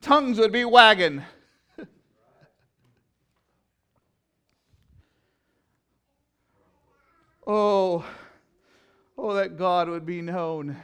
tongues 0.00 0.38
would 0.38 0.52
be 0.52 0.64
wagging. 0.64 1.24
Oh, 7.46 8.06
oh, 9.18 9.34
that 9.34 9.58
God 9.58 9.90
would 9.90 10.06
be 10.06 10.22
known 10.22 10.76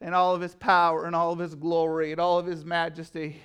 in 0.00 0.14
all 0.14 0.36
of 0.36 0.40
his 0.40 0.54
power 0.54 1.06
and 1.06 1.16
all 1.16 1.32
of 1.32 1.40
his 1.40 1.56
glory 1.56 2.12
and 2.12 2.20
all 2.20 2.38
of 2.38 2.46
his 2.46 2.64
majesty. 2.64 3.40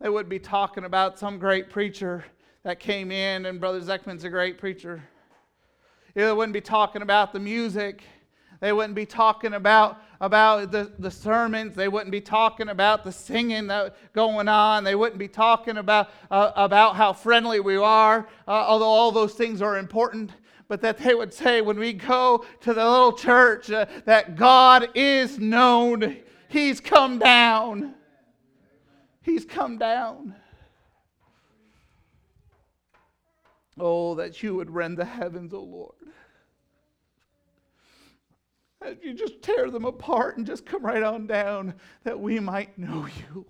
They 0.00 0.08
wouldn't 0.08 0.30
be 0.30 0.38
talking 0.38 0.84
about 0.84 1.18
some 1.18 1.40
great 1.40 1.70
preacher 1.70 2.24
that 2.62 2.78
came 2.78 3.10
in, 3.10 3.46
and 3.46 3.58
Brother 3.58 3.80
Zeckman's 3.80 4.22
a 4.22 4.28
great 4.28 4.58
preacher. 4.58 5.02
They 6.14 6.32
wouldn't 6.32 6.52
be 6.52 6.60
talking 6.60 7.02
about 7.02 7.32
the 7.32 7.40
music. 7.40 8.04
They 8.60 8.72
wouldn't 8.72 8.94
be 8.94 9.06
talking 9.06 9.54
about, 9.54 10.02
about 10.20 10.72
the, 10.72 10.90
the 10.98 11.10
sermons. 11.10 11.76
They 11.76 11.88
wouldn't 11.88 12.10
be 12.10 12.20
talking 12.20 12.68
about 12.68 13.04
the 13.04 13.12
singing 13.12 13.68
that 13.68 13.94
going 14.12 14.48
on. 14.48 14.82
They 14.82 14.96
wouldn't 14.96 15.18
be 15.18 15.28
talking 15.28 15.76
about, 15.76 16.10
uh, 16.30 16.52
about 16.56 16.96
how 16.96 17.12
friendly 17.12 17.60
we 17.60 17.76
are, 17.76 18.28
uh, 18.48 18.50
although 18.50 18.86
all 18.86 19.12
those 19.12 19.34
things 19.34 19.62
are 19.62 19.78
important. 19.78 20.32
But 20.66 20.82
that 20.82 20.98
they 20.98 21.14
would 21.14 21.32
say 21.32 21.60
when 21.60 21.78
we 21.78 21.92
go 21.92 22.44
to 22.60 22.74
the 22.74 22.84
little 22.84 23.12
church 23.12 23.70
uh, 23.70 23.86
that 24.04 24.36
God 24.36 24.90
is 24.94 25.38
known. 25.38 26.18
He's 26.48 26.80
come 26.80 27.18
down. 27.18 27.94
He's 29.22 29.44
come 29.44 29.78
down. 29.78 30.34
Oh, 33.78 34.14
that 34.16 34.42
you 34.42 34.54
would 34.56 34.70
rend 34.70 34.98
the 34.98 35.04
heavens, 35.04 35.54
O 35.54 35.58
oh 35.58 35.62
Lord. 35.62 35.94
You 39.02 39.14
just 39.14 39.42
tear 39.42 39.70
them 39.70 39.84
apart 39.84 40.36
and 40.36 40.46
just 40.46 40.64
come 40.64 40.84
right 40.84 41.02
on 41.02 41.26
down 41.26 41.74
that 42.04 42.18
we 42.18 42.40
might 42.40 42.78
know 42.78 43.06
you. 43.06 43.44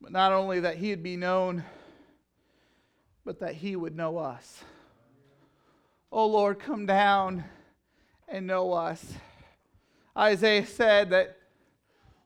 But 0.00 0.12
not 0.12 0.32
only 0.32 0.60
that 0.60 0.76
he 0.76 0.90
would 0.90 1.02
be 1.02 1.16
known, 1.16 1.64
but 3.24 3.40
that 3.40 3.54
he 3.54 3.74
would 3.74 3.96
know 3.96 4.18
us. 4.18 4.62
Oh 6.12 6.26
Lord, 6.26 6.60
come 6.60 6.86
down 6.86 7.44
and 8.28 8.46
know 8.46 8.72
us. 8.72 9.14
Isaiah 10.16 10.64
said 10.64 11.10
that, 11.10 11.36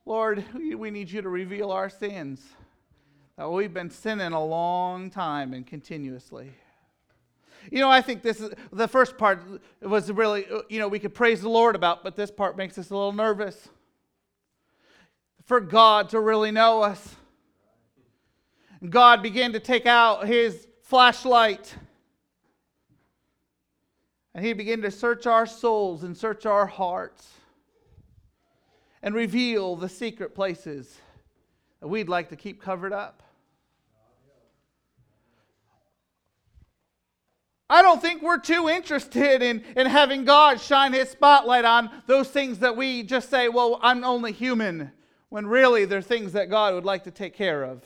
Lord, 0.04 0.44
we 0.54 0.90
need 0.90 1.10
you 1.10 1.22
to 1.22 1.28
reveal 1.28 1.70
our 1.70 1.88
sins. 1.88 2.46
That 3.36 3.50
we've 3.50 3.72
been 3.72 3.90
sinning 3.90 4.32
a 4.32 4.44
long 4.44 5.08
time 5.08 5.54
and 5.54 5.66
continuously. 5.66 6.52
You 7.70 7.80
know, 7.80 7.90
I 7.90 8.00
think 8.00 8.22
this 8.22 8.40
is 8.40 8.52
the 8.72 8.88
first 8.88 9.18
part 9.18 9.42
was 9.82 10.10
really, 10.10 10.46
you 10.68 10.78
know, 10.78 10.88
we 10.88 10.98
could 10.98 11.14
praise 11.14 11.42
the 11.42 11.48
Lord 11.48 11.74
about, 11.74 12.02
but 12.02 12.16
this 12.16 12.30
part 12.30 12.56
makes 12.56 12.78
us 12.78 12.90
a 12.90 12.94
little 12.94 13.12
nervous. 13.12 13.68
For 15.44 15.60
God 15.60 16.10
to 16.10 16.20
really 16.20 16.50
know 16.50 16.82
us. 16.82 17.16
God 18.88 19.22
began 19.22 19.52
to 19.52 19.60
take 19.60 19.84
out 19.84 20.26
his 20.26 20.68
flashlight 20.82 21.74
and 24.34 24.44
he 24.44 24.52
began 24.52 24.80
to 24.82 24.90
search 24.90 25.26
our 25.26 25.44
souls 25.44 26.04
and 26.04 26.16
search 26.16 26.46
our 26.46 26.66
hearts 26.66 27.28
and 29.02 29.14
reveal 29.14 29.76
the 29.76 29.88
secret 29.88 30.34
places 30.34 30.98
that 31.80 31.88
we'd 31.88 32.08
like 32.08 32.28
to 32.28 32.36
keep 32.36 32.62
covered 32.62 32.92
up. 32.92 33.22
I 37.70 37.82
don't 37.82 38.02
think 38.02 38.20
we're 38.20 38.40
too 38.40 38.68
interested 38.68 39.42
in, 39.42 39.62
in 39.76 39.86
having 39.86 40.24
God 40.24 40.60
shine 40.60 40.92
his 40.92 41.08
spotlight 41.08 41.64
on 41.64 41.88
those 42.06 42.28
things 42.28 42.58
that 42.58 42.76
we 42.76 43.04
just 43.04 43.30
say, 43.30 43.48
well, 43.48 43.78
I'm 43.80 44.02
only 44.02 44.32
human, 44.32 44.90
when 45.28 45.46
really 45.46 45.84
they're 45.84 46.02
things 46.02 46.32
that 46.32 46.50
God 46.50 46.74
would 46.74 46.84
like 46.84 47.04
to 47.04 47.12
take 47.12 47.32
care 47.32 47.62
of. 47.62 47.82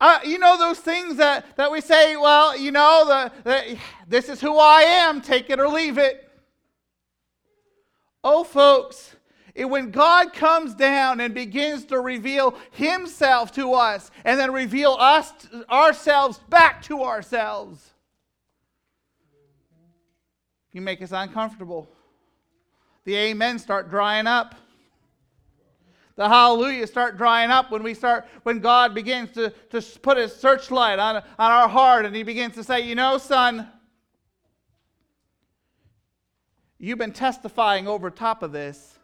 Uh, 0.00 0.20
you 0.24 0.38
know 0.38 0.56
those 0.56 0.78
things 0.78 1.16
that, 1.16 1.56
that 1.56 1.70
we 1.70 1.82
say, 1.82 2.16
well, 2.16 2.56
you 2.56 2.70
know, 2.70 3.04
the, 3.06 3.32
the, 3.44 3.78
this 4.08 4.30
is 4.30 4.40
who 4.40 4.56
I 4.56 4.82
am, 4.82 5.20
take 5.20 5.50
it 5.50 5.60
or 5.60 5.68
leave 5.68 5.98
it. 5.98 6.30
Oh, 8.24 8.42
folks, 8.42 9.16
when 9.56 9.90
God 9.90 10.32
comes 10.32 10.74
down 10.74 11.20
and 11.20 11.34
begins 11.34 11.84
to 11.86 12.00
reveal 12.00 12.54
Himself 12.72 13.52
to 13.52 13.72
us 13.72 14.10
and 14.24 14.38
then 14.38 14.52
reveal 14.52 14.96
us 14.98 15.32
ourselves 15.70 16.38
back 16.48 16.82
to 16.82 17.02
ourselves, 17.02 17.90
you 20.72 20.80
make 20.80 21.02
us 21.02 21.12
uncomfortable. 21.12 21.88
The 23.04 23.16
amen 23.16 23.58
start 23.58 23.90
drying 23.90 24.26
up. 24.26 24.54
The 26.16 26.28
hallelujah 26.28 26.86
start 26.88 27.16
drying 27.16 27.50
up 27.50 27.70
when 27.70 27.84
we 27.84 27.94
start 27.94 28.26
when 28.42 28.58
God 28.58 28.92
begins 28.92 29.30
to, 29.32 29.50
to 29.70 29.80
put 30.00 30.18
his 30.18 30.34
searchlight 30.34 30.98
on, 30.98 31.16
on 31.16 31.22
our 31.38 31.68
heart 31.68 32.04
and 32.06 32.14
he 32.14 32.24
begins 32.24 32.54
to 32.56 32.64
say, 32.64 32.80
you 32.80 32.96
know, 32.96 33.18
son, 33.18 33.68
you've 36.76 36.98
been 36.98 37.12
testifying 37.12 37.86
over 37.86 38.10
top 38.10 38.42
of 38.42 38.50
this. 38.50 38.97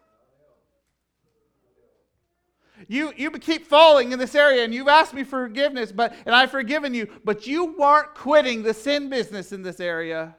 You, 2.88 3.12
you 3.16 3.30
keep 3.32 3.66
falling 3.66 4.12
in 4.12 4.18
this 4.18 4.34
area 4.34 4.64
and 4.64 4.74
you've 4.74 4.88
asked 4.88 5.14
me 5.14 5.24
for 5.24 5.46
forgiveness, 5.46 5.92
but 5.92 6.14
and 6.26 6.34
I've 6.34 6.50
forgiven 6.50 6.94
you, 6.94 7.08
but 7.24 7.46
you 7.46 7.76
weren't 7.78 8.14
quitting 8.14 8.62
the 8.62 8.74
sin 8.74 9.08
business 9.08 9.52
in 9.52 9.62
this 9.62 9.80
area. 9.80 10.36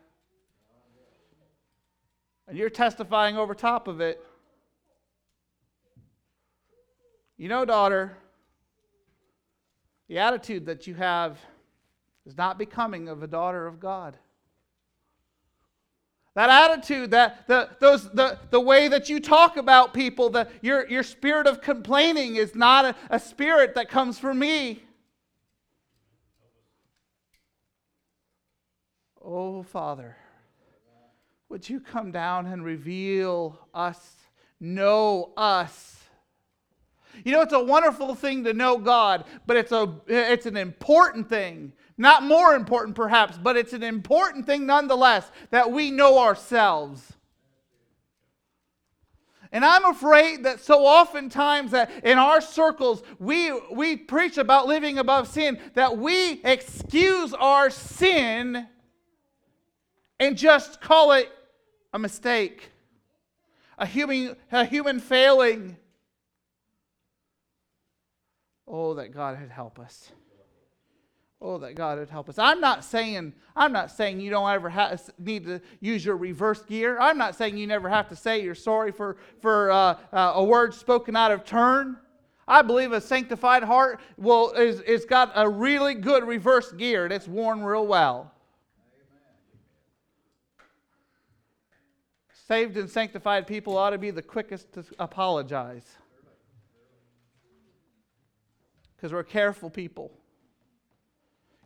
And 2.47 2.57
you're 2.57 2.69
testifying 2.69 3.37
over 3.37 3.55
top 3.55 3.87
of 3.87 4.01
it. 4.01 4.23
You 7.37 7.49
know, 7.49 7.65
daughter, 7.65 8.17
the 10.07 10.19
attitude 10.19 10.67
that 10.67 10.87
you 10.87 10.93
have 10.95 11.39
is 12.25 12.37
not 12.37 12.57
becoming 12.57 13.09
of 13.09 13.23
a 13.23 13.27
daughter 13.27 13.67
of 13.67 13.79
God. 13.79 14.17
That 16.35 16.49
attitude, 16.49 17.11
that 17.11 17.47
the, 17.47 17.69
those, 17.79 18.11
the, 18.11 18.37
the 18.49 18.59
way 18.59 18.89
that 18.89 19.07
you 19.09 19.21
talk 19.21 19.55
about 19.55 19.93
people, 19.93 20.29
the, 20.29 20.49
your, 20.61 20.87
your 20.89 21.01
spirit 21.01 21.47
of 21.47 21.61
complaining 21.61 22.35
is 22.35 22.55
not 22.55 22.83
a, 22.83 22.95
a 23.09 23.19
spirit 23.19 23.73
that 23.75 23.89
comes 23.89 24.19
from 24.19 24.39
me. 24.39 24.83
Oh, 29.23 29.63
Father, 29.63 30.17
would 31.47 31.67
you 31.69 31.79
come 31.79 32.11
down 32.11 32.47
and 32.47 32.65
reveal 32.65 33.57
us, 33.73 34.15
know 34.59 35.31
us? 35.37 36.03
You 37.23 37.31
know, 37.31 37.41
it's 37.41 37.53
a 37.53 37.63
wonderful 37.63 38.13
thing 38.13 38.43
to 38.43 38.53
know 38.53 38.77
God, 38.77 39.23
but 39.47 39.55
it's, 39.55 39.71
a, 39.71 39.89
it's 40.05 40.45
an 40.45 40.57
important 40.57 41.29
thing. 41.29 41.71
Not 41.97 42.23
more 42.23 42.55
important, 42.55 42.95
perhaps, 42.95 43.37
but 43.37 43.55
it's 43.55 43.73
an 43.73 43.83
important 43.83 44.45
thing 44.45 44.65
nonetheless 44.65 45.29
that 45.51 45.71
we 45.71 45.91
know 45.91 46.19
ourselves. 46.19 47.13
And 49.51 49.63
I'm 49.63 49.85
afraid 49.85 50.43
that 50.43 50.59
so 50.59 50.85
oftentimes 50.85 51.71
that 51.71 51.89
in 52.03 52.17
our 52.17 52.41
circles 52.41 53.03
we, 53.19 53.57
we 53.71 53.95
preach 53.95 54.37
about 54.37 54.67
living 54.67 54.97
above 54.97 55.29
sin, 55.29 55.57
that 55.75 55.97
we 55.97 56.41
excuse 56.43 57.33
our 57.33 57.69
sin 57.69 58.67
and 60.19 60.37
just 60.37 60.81
call 60.81 61.13
it 61.13 61.31
a 61.93 61.99
mistake, 61.99 62.69
a 63.77 63.85
human, 63.85 64.35
a 64.51 64.65
human 64.65 64.99
failing. 64.99 65.77
Oh, 68.67 68.95
that 68.95 69.13
God 69.13 69.37
had 69.37 69.51
help 69.51 69.79
us. 69.79 70.11
Oh, 71.41 71.57
that 71.57 71.75
God 71.75 71.99
would 71.99 72.09
help 72.09 72.29
us. 72.29 72.39
I'm 72.39 72.61
not 72.61 72.83
saying 72.83 73.33
I'm 73.55 73.71
not 73.71 73.91
saying 73.91 74.19
you 74.19 74.29
don't 74.29 74.49
ever 74.49 74.97
need 75.19 75.45
to 75.45 75.61
use 75.79 76.03
your 76.05 76.17
reverse 76.17 76.63
gear. 76.63 76.97
I'm 76.99 77.17
not 77.17 77.35
saying 77.35 77.57
you 77.57 77.67
never 77.67 77.89
have 77.89 78.07
to 78.09 78.15
say 78.15 78.41
you're 78.41 78.55
sorry 78.55 78.91
for 78.91 79.17
for 79.41 79.69
uh, 79.69 79.97
uh, 80.13 80.33
a 80.35 80.43
word 80.43 80.73
spoken 80.73 81.15
out 81.15 81.31
of 81.31 81.43
turn. 81.43 81.97
I 82.47 82.61
believe 82.61 82.91
a 82.91 83.01
sanctified 83.01 83.63
heart 83.63 83.99
will 84.17 84.51
is, 84.51 84.79
is 84.81 85.05
got 85.05 85.31
a 85.35 85.49
really 85.49 85.95
good 85.95 86.27
reverse 86.27 86.71
gear. 86.71 87.07
It's 87.07 87.27
worn 87.27 87.63
real 87.63 87.87
well. 87.87 88.31
Saved 92.47 92.77
and 92.77 92.87
sanctified 92.87 93.47
people 93.47 93.75
ought 93.75 93.89
to 93.89 93.97
be 93.97 94.11
the 94.11 94.21
quickest 94.21 94.71
to 94.73 94.85
apologize 94.99 95.95
because 98.95 99.11
we're 99.11 99.23
careful 99.23 99.71
people. 99.71 100.11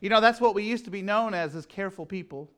You 0.02 0.10
know, 0.10 0.22
that's 0.22 0.40
what 0.40 0.56
we 0.56 0.64
used 0.64 0.86
to 0.86 0.92
be 0.92 1.02
known 1.02 1.34
as, 1.34 1.56
as 1.56 1.66
careful 1.66 2.06
people. 2.06 2.50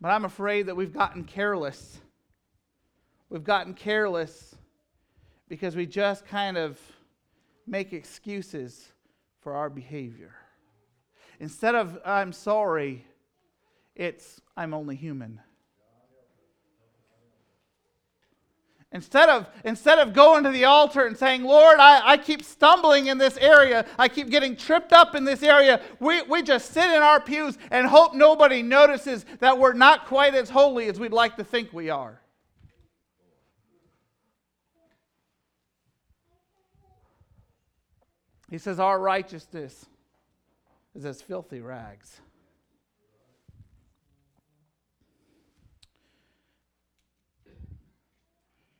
But 0.00 0.08
I'm 0.10 0.24
afraid 0.24 0.66
that 0.66 0.74
we've 0.74 0.92
gotten 0.92 1.24
careless. 1.24 2.00
We've 3.28 3.44
gotten 3.44 3.74
careless 3.74 4.54
because 5.48 5.76
we 5.76 5.86
just 5.86 6.26
kind 6.26 6.56
of 6.56 6.78
make 7.66 7.92
excuses 7.92 8.88
for 9.40 9.54
our 9.54 9.70
behavior. 9.70 10.34
Instead 11.40 11.74
of 11.74 11.98
I'm 12.04 12.32
sorry, 12.32 13.04
it's 13.94 14.40
I'm 14.56 14.72
only 14.74 14.96
human. 14.96 15.40
Instead 18.94 19.30
of, 19.30 19.46
instead 19.64 19.98
of 19.98 20.12
going 20.12 20.44
to 20.44 20.50
the 20.50 20.64
altar 20.64 21.06
and 21.06 21.16
saying, 21.16 21.44
Lord, 21.44 21.78
I, 21.78 22.10
I 22.10 22.16
keep 22.18 22.42
stumbling 22.42 23.06
in 23.06 23.16
this 23.16 23.38
area, 23.38 23.86
I 23.98 24.08
keep 24.08 24.28
getting 24.28 24.54
tripped 24.54 24.92
up 24.92 25.14
in 25.14 25.24
this 25.24 25.42
area, 25.42 25.80
we, 25.98 26.20
we 26.22 26.42
just 26.42 26.72
sit 26.72 26.84
in 26.84 27.02
our 27.02 27.18
pews 27.18 27.56
and 27.70 27.86
hope 27.86 28.14
nobody 28.14 28.60
notices 28.60 29.24
that 29.40 29.58
we're 29.58 29.72
not 29.72 30.06
quite 30.06 30.34
as 30.34 30.50
holy 30.50 30.88
as 30.88 31.00
we'd 31.00 31.12
like 31.12 31.36
to 31.36 31.44
think 31.44 31.72
we 31.72 31.88
are. 31.88 32.20
He 38.50 38.58
says, 38.58 38.78
Our 38.78 39.00
righteousness 39.00 39.86
is 40.94 41.06
as 41.06 41.22
filthy 41.22 41.62
rags. 41.62 42.20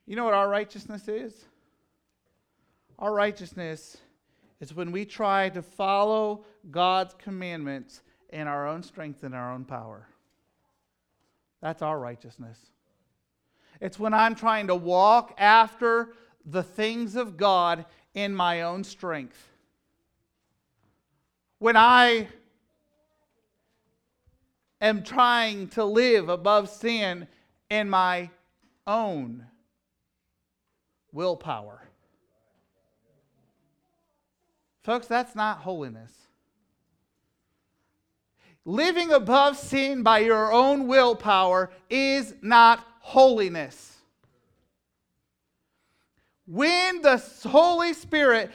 You 0.06 0.16
know 0.16 0.24
what 0.24 0.34
our 0.34 0.48
righteousness 0.48 1.08
is? 1.08 1.44
Our 2.98 3.12
righteousness 3.12 3.96
is 4.60 4.74
when 4.74 4.92
we 4.92 5.04
try 5.04 5.48
to 5.50 5.62
follow 5.62 6.44
God's 6.70 7.14
commandments 7.14 8.02
in 8.30 8.46
our 8.46 8.66
own 8.68 8.82
strength 8.82 9.22
and 9.22 9.34
our 9.34 9.52
own 9.52 9.64
power. 9.64 10.06
That's 11.60 11.82
our 11.82 11.98
righteousness. 11.98 12.58
It's 13.80 13.98
when 13.98 14.14
I'm 14.14 14.34
trying 14.34 14.68
to 14.68 14.74
walk 14.74 15.34
after 15.38 16.14
the 16.44 16.62
things 16.62 17.16
of 17.16 17.36
God 17.36 17.84
in 18.14 18.34
my 18.34 18.62
own 18.62 18.84
strength. 18.84 19.48
When 21.58 21.76
I 21.76 22.28
am 24.80 25.02
trying 25.04 25.68
to 25.68 25.84
live 25.84 26.28
above 26.28 26.68
sin 26.68 27.28
in 27.70 27.88
my 27.88 28.30
own 28.86 29.46
willpower. 31.12 31.82
Folks, 34.82 35.06
that's 35.06 35.36
not 35.36 35.58
holiness. 35.58 36.12
Living 38.64 39.12
above 39.12 39.56
sin 39.56 40.02
by 40.02 40.20
your 40.20 40.52
own 40.52 40.86
willpower 40.86 41.70
is 41.90 42.34
not 42.42 42.84
holiness. 43.00 43.96
When 46.46 47.02
the 47.02 47.22
Holy 47.44 47.92
Spirit 47.92 48.50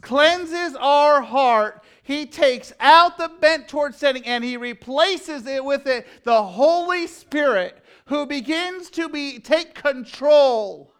cleanses 0.00 0.76
our 0.76 1.22
heart, 1.22 1.84
He 2.02 2.26
takes 2.26 2.72
out 2.80 3.18
the 3.18 3.30
bent 3.40 3.68
towards 3.68 3.96
sinning 3.96 4.24
and 4.24 4.42
He 4.42 4.56
replaces 4.56 5.46
it 5.46 5.64
with 5.64 5.86
it, 5.86 6.06
the 6.24 6.42
Holy 6.42 7.06
Spirit, 7.06 7.82
who 8.06 8.26
begins 8.26 8.90
to 8.90 9.08
be 9.08 9.38
take 9.38 9.74
control 9.74 10.92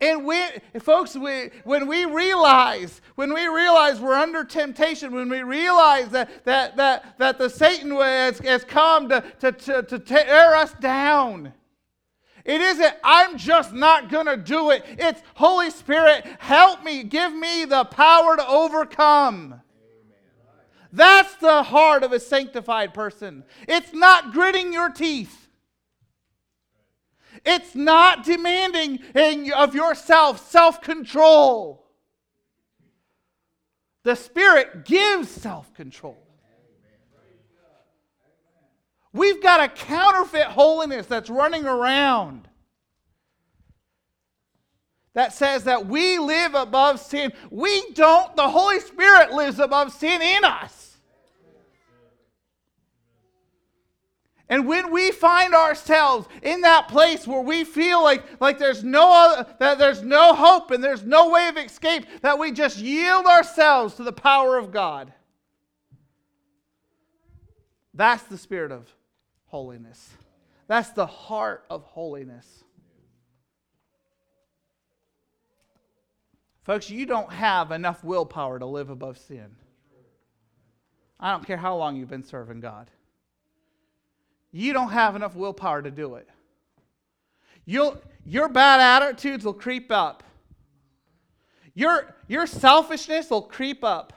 and 0.00 0.24
when, 0.24 0.50
folks, 0.80 1.16
we, 1.16 1.50
when 1.64 1.86
we 1.86 2.04
realize, 2.04 3.00
when 3.14 3.32
we 3.32 3.46
realize 3.46 4.00
we're 4.00 4.14
under 4.14 4.44
temptation, 4.44 5.14
when 5.14 5.28
we 5.28 5.42
realize 5.42 6.08
that, 6.10 6.44
that, 6.44 6.76
that, 6.76 7.18
that 7.18 7.38
the 7.38 7.48
Satan 7.50 7.90
has, 7.90 8.38
has 8.38 8.64
come 8.64 9.08
to, 9.08 9.22
to, 9.40 9.52
to, 9.52 9.82
to 9.82 9.98
tear 9.98 10.56
us 10.56 10.72
down, 10.74 11.52
it 12.44 12.62
isn't, 12.62 12.94
I'm 13.04 13.36
just 13.36 13.74
not 13.74 14.08
going 14.08 14.24
to 14.24 14.38
do 14.38 14.70
it. 14.70 14.82
It's, 14.98 15.20
Holy 15.34 15.70
Spirit, 15.70 16.24
help 16.38 16.82
me, 16.82 17.02
give 17.02 17.34
me 17.34 17.66
the 17.66 17.84
power 17.84 18.36
to 18.36 18.48
overcome. 18.48 19.60
That's 20.90 21.34
the 21.36 21.62
heart 21.62 22.02
of 22.02 22.12
a 22.12 22.20
sanctified 22.20 22.94
person. 22.94 23.44
It's 23.68 23.92
not 23.92 24.32
gritting 24.32 24.72
your 24.72 24.88
teeth. 24.88 25.37
It's 27.44 27.74
not 27.74 28.24
demanding 28.24 29.00
of 29.52 29.74
yourself 29.74 30.50
self 30.50 30.80
control. 30.80 31.84
The 34.04 34.16
Spirit 34.16 34.84
gives 34.84 35.28
self 35.30 35.72
control. 35.74 36.16
We've 39.12 39.42
got 39.42 39.60
a 39.60 39.68
counterfeit 39.68 40.46
holiness 40.46 41.06
that's 41.06 41.30
running 41.30 41.64
around 41.64 42.48
that 45.14 45.32
says 45.32 45.64
that 45.64 45.86
we 45.86 46.18
live 46.18 46.54
above 46.54 47.00
sin. 47.00 47.32
We 47.50 47.90
don't. 47.92 48.36
The 48.36 48.48
Holy 48.48 48.78
Spirit 48.78 49.32
lives 49.32 49.58
above 49.58 49.92
sin 49.92 50.22
in 50.22 50.44
us. 50.44 50.87
And 54.50 54.66
when 54.66 54.90
we 54.90 55.10
find 55.10 55.54
ourselves 55.54 56.26
in 56.42 56.62
that 56.62 56.88
place 56.88 57.26
where 57.26 57.42
we 57.42 57.64
feel 57.64 58.02
like, 58.02 58.40
like 58.40 58.58
there's 58.58 58.82
no 58.82 59.12
other, 59.12 59.46
that 59.58 59.78
there's 59.78 60.02
no 60.02 60.34
hope 60.34 60.70
and 60.70 60.82
there's 60.82 61.04
no 61.04 61.28
way 61.28 61.48
of 61.48 61.58
escape, 61.58 62.06
that 62.22 62.38
we 62.38 62.52
just 62.52 62.78
yield 62.78 63.26
ourselves 63.26 63.94
to 63.96 64.04
the 64.04 64.12
power 64.12 64.56
of 64.56 64.72
God. 64.72 65.12
That's 67.92 68.22
the 68.22 68.38
spirit 68.38 68.72
of 68.72 68.90
holiness. 69.46 70.08
That's 70.66 70.90
the 70.90 71.06
heart 71.06 71.64
of 71.68 71.82
holiness. 71.82 72.64
Folks, 76.62 76.88
you 76.88 77.04
don't 77.04 77.32
have 77.32 77.70
enough 77.70 78.02
willpower 78.02 78.58
to 78.58 78.66
live 78.66 78.88
above 78.88 79.18
sin. 79.18 79.56
I 81.20 81.32
don't 81.32 81.46
care 81.46 81.56
how 81.56 81.76
long 81.76 81.96
you've 81.96 82.10
been 82.10 82.22
serving 82.22 82.60
God 82.60 82.90
you 84.52 84.72
don't 84.72 84.90
have 84.90 85.16
enough 85.16 85.34
willpower 85.34 85.82
to 85.82 85.90
do 85.90 86.14
it. 86.16 86.28
You'll, 87.64 88.00
your 88.24 88.48
bad 88.48 88.80
attitudes 88.80 89.44
will 89.44 89.52
creep 89.54 89.92
up. 89.92 90.22
Your, 91.74 92.14
your 92.26 92.46
selfishness 92.46 93.30
will 93.30 93.42
creep 93.42 93.84
up. 93.84 94.12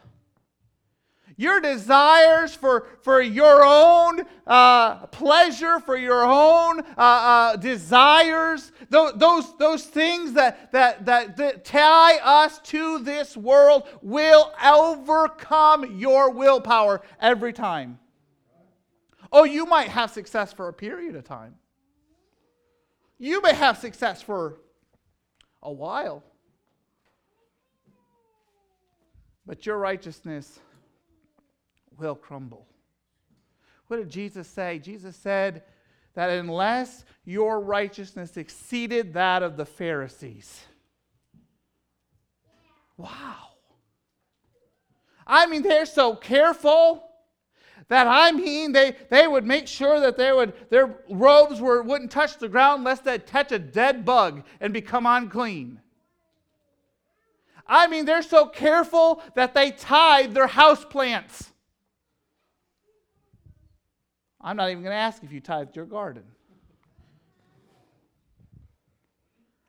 Your 1.37 1.59
desires 1.59 2.53
for, 2.53 2.87
for 3.01 3.21
your 3.21 3.63
own 3.65 4.21
uh, 4.45 5.07
pleasure, 5.07 5.79
for 5.79 5.97
your 5.97 6.23
own 6.23 6.81
uh, 6.81 6.83
uh, 6.97 7.55
desires, 7.55 8.71
those, 8.89 9.13
those, 9.15 9.57
those 9.57 9.83
things 9.85 10.33
that, 10.33 10.71
that, 10.71 11.05
that, 11.05 11.37
that 11.37 11.65
tie 11.65 12.17
us 12.19 12.59
to 12.59 12.99
this 12.99 13.35
world 13.35 13.87
will 14.01 14.53
overcome 14.63 15.97
your 15.97 16.31
willpower 16.31 17.01
every 17.19 17.53
time. 17.53 17.97
Oh, 19.31 19.43
you 19.45 19.65
might 19.65 19.87
have 19.87 20.11
success 20.11 20.51
for 20.51 20.67
a 20.67 20.73
period 20.73 21.15
of 21.15 21.23
time. 21.23 21.55
You 23.17 23.41
may 23.41 23.53
have 23.53 23.77
success 23.77 24.21
for 24.21 24.57
a 25.61 25.71
while. 25.71 26.23
But 29.45 29.65
your 29.65 29.77
righteousness 29.77 30.59
will 31.97 32.15
crumble. 32.15 32.67
What 33.87 33.97
did 33.97 34.09
Jesus 34.09 34.47
say? 34.47 34.79
Jesus 34.79 35.15
said 35.15 35.63
that 36.13 36.29
unless 36.29 37.05
your 37.23 37.59
righteousness 37.59 38.37
exceeded 38.37 39.13
that 39.13 39.43
of 39.43 39.55
the 39.55 39.65
Pharisees. 39.65 40.61
Wow. 42.97 43.49
I 45.25 45.45
mean, 45.47 45.61
they're 45.61 45.85
so 45.85 46.15
careful 46.15 47.10
that 47.91 48.07
I 48.07 48.31
mean 48.31 48.71
they, 48.71 48.95
they 49.09 49.27
would 49.27 49.45
make 49.45 49.67
sure 49.67 49.99
that 49.99 50.15
they 50.15 50.31
would, 50.31 50.53
their 50.69 50.95
robes 51.09 51.59
were, 51.59 51.81
wouldn't 51.83 52.09
touch 52.09 52.37
the 52.37 52.47
ground 52.47 52.85
lest 52.85 53.03
they 53.03 53.17
touch 53.17 53.51
a 53.51 53.59
dead 53.59 54.05
bug 54.05 54.43
and 54.61 54.71
become 54.71 55.05
unclean. 55.05 55.81
I 57.67 57.87
mean, 57.87 58.05
they're 58.05 58.21
so 58.21 58.45
careful 58.45 59.21
that 59.35 59.53
they 59.53 59.71
tithe 59.71 60.33
their 60.33 60.47
house 60.47 60.85
plants. 60.85 61.51
I'm 64.39 64.55
not 64.55 64.69
even 64.69 64.83
going 64.83 64.93
to 64.93 64.97
ask 64.97 65.21
if 65.21 65.33
you 65.33 65.41
tithed 65.41 65.75
your 65.75 65.85
garden. 65.85 66.23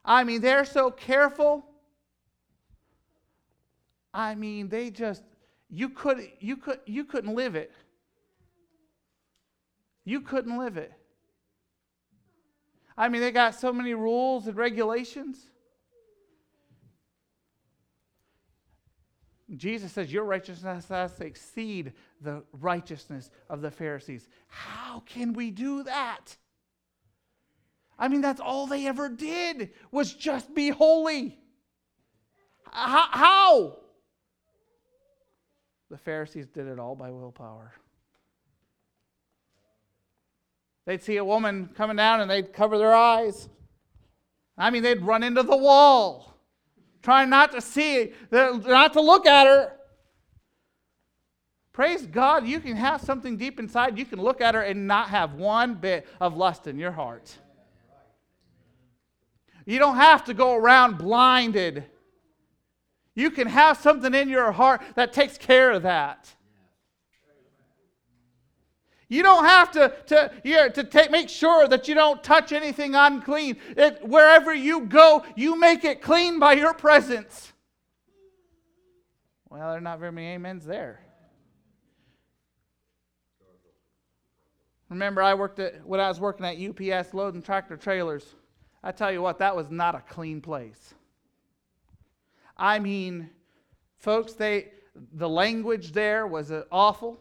I 0.05 0.23
mean, 0.23 0.39
they're 0.39 0.63
so 0.63 0.91
careful. 0.91 1.65
I 4.13 4.33
mean, 4.35 4.69
they 4.69 4.91
just 4.91 5.23
you 5.69 5.89
could 5.89 6.25
you 6.39 6.55
could 6.55 6.79
you 6.85 7.03
couldn't 7.03 7.35
live 7.35 7.55
it. 7.55 7.73
You 10.05 10.21
couldn't 10.21 10.57
live 10.57 10.77
it. 10.77 10.91
I 12.97 13.09
mean, 13.09 13.21
they 13.21 13.31
got 13.31 13.55
so 13.55 13.73
many 13.73 13.93
rules 13.93 14.47
and 14.47 14.55
regulations. 14.55 15.37
Jesus 19.55 19.91
says, 19.91 20.11
Your 20.11 20.23
righteousness 20.23 20.87
has 20.89 21.15
to 21.17 21.25
exceed 21.25 21.93
the 22.21 22.43
righteousness 22.53 23.29
of 23.49 23.61
the 23.61 23.71
Pharisees. 23.71 24.27
How 24.47 25.01
can 25.05 25.33
we 25.33 25.51
do 25.51 25.83
that? 25.83 26.37
I 27.97 28.07
mean, 28.07 28.21
that's 28.21 28.41
all 28.41 28.67
they 28.67 28.87
ever 28.87 29.09
did 29.09 29.71
was 29.91 30.13
just 30.13 30.53
be 30.53 30.69
holy. 30.69 31.37
How? 32.71 33.77
The 35.89 35.97
Pharisees 35.97 36.47
did 36.47 36.67
it 36.67 36.79
all 36.79 36.95
by 36.95 37.11
willpower. 37.11 37.73
They'd 40.85 41.01
see 41.01 41.17
a 41.17 41.25
woman 41.25 41.69
coming 41.75 41.95
down 41.95 42.21
and 42.21 42.29
they'd 42.29 42.51
cover 42.51 42.77
their 42.77 42.93
eyes. 42.93 43.47
I 44.57 44.69
mean, 44.69 44.83
they'd 44.83 45.01
run 45.01 45.23
into 45.23 45.43
the 45.43 45.55
wall, 45.55 46.37
trying 47.01 47.29
not 47.29 47.51
to 47.53 47.61
see, 47.61 48.13
not 48.31 48.93
to 48.93 49.01
look 49.01 49.25
at 49.25 49.47
her. 49.47 49.73
Praise 51.71 52.05
God, 52.05 52.45
you 52.45 52.59
can 52.59 52.75
have 52.75 53.01
something 53.01 53.35
deep 53.35 53.59
inside. 53.59 53.97
You 53.97 54.05
can 54.05 54.21
look 54.21 54.41
at 54.41 54.53
her 54.53 54.61
and 54.61 54.87
not 54.87 55.09
have 55.09 55.33
one 55.33 55.73
bit 55.75 56.05
of 56.21 56.37
lust 56.37 56.67
in 56.67 56.77
your 56.77 56.91
heart. 56.91 57.35
You 59.65 59.79
don't 59.79 59.95
have 59.95 60.25
to 60.25 60.33
go 60.33 60.53
around 60.55 60.97
blinded. 60.97 61.85
You 63.15 63.31
can 63.31 63.47
have 63.47 63.77
something 63.77 64.13
in 64.13 64.29
your 64.29 64.51
heart 64.51 64.81
that 64.95 65.13
takes 65.13 65.37
care 65.37 65.71
of 65.71 65.83
that. 65.83 66.35
You 69.13 69.21
don't 69.21 69.45
have 69.45 69.69
to, 69.73 69.93
to, 70.07 70.31
yeah, 70.43 70.69
to 70.69 70.83
take, 70.83 71.11
make 71.11 71.29
sure 71.29 71.67
that 71.67 71.87
you 71.87 71.93
don't 71.93 72.23
touch 72.23 72.51
anything 72.51 72.95
unclean. 72.95 73.57
It, 73.77 73.99
wherever 74.01 74.51
you 74.51 74.87
go, 74.87 75.23
you 75.35 75.55
make 75.55 75.83
it 75.83 76.01
clean 76.01 76.39
by 76.39 76.53
your 76.53 76.73
presence. 76.73 77.53
Well, 79.51 79.69
there 79.69 79.77
are 79.77 79.81
not 79.81 79.99
very 79.99 80.11
many 80.11 80.33
amens 80.33 80.65
there. 80.65 80.99
Remember, 84.89 85.21
I 85.21 85.35
worked 85.35 85.59
at 85.59 85.85
when 85.85 85.99
I 85.99 86.07
was 86.07 86.19
working 86.19 86.47
at 86.47 86.57
UPS 86.57 87.13
loading 87.13 87.43
tractor 87.43 87.77
trailers. 87.77 88.25
I 88.83 88.91
tell 88.91 89.11
you 89.11 89.21
what, 89.21 89.37
that 89.37 89.55
was 89.55 89.69
not 89.69 89.93
a 89.93 90.01
clean 90.09 90.41
place. 90.41 90.95
I 92.57 92.79
mean, 92.79 93.29
folks, 93.99 94.33
they 94.33 94.71
the 95.13 95.29
language 95.29 95.91
there 95.91 96.25
was 96.25 96.51
awful. 96.71 97.19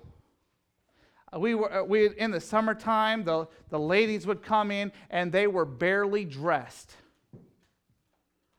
We 1.38 1.54
were 1.54 1.72
uh, 1.72 1.82
we 1.82 2.08
in 2.16 2.30
the 2.30 2.40
summertime 2.40 3.24
the, 3.24 3.46
the 3.70 3.78
ladies 3.78 4.26
would 4.26 4.42
come 4.42 4.70
in 4.70 4.92
and 5.10 5.32
they 5.32 5.46
were 5.46 5.64
barely 5.64 6.24
dressed. 6.24 6.94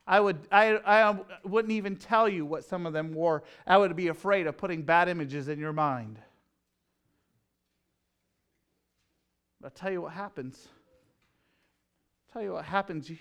I 0.05 0.19
would 0.19 0.39
I, 0.51 0.77
I 0.77 1.17
wouldn't 1.43 1.71
even 1.71 1.95
tell 1.95 2.27
you 2.27 2.45
what 2.45 2.65
some 2.65 2.85
of 2.85 2.93
them 2.93 3.13
wore. 3.13 3.43
I 3.67 3.77
would 3.77 3.95
be 3.95 4.07
afraid 4.07 4.47
of 4.47 4.57
putting 4.57 4.81
bad 4.81 5.07
images 5.07 5.47
in 5.47 5.59
your 5.59 5.73
mind. 5.73 6.19
But 9.61 9.67
i'll 9.67 9.71
tell 9.71 9.91
you 9.91 10.01
what 10.01 10.13
happens. 10.13 10.67
I'll 12.27 12.33
tell 12.33 12.41
you 12.41 12.53
what 12.53 12.65
happens. 12.65 13.09
You, 13.09 13.17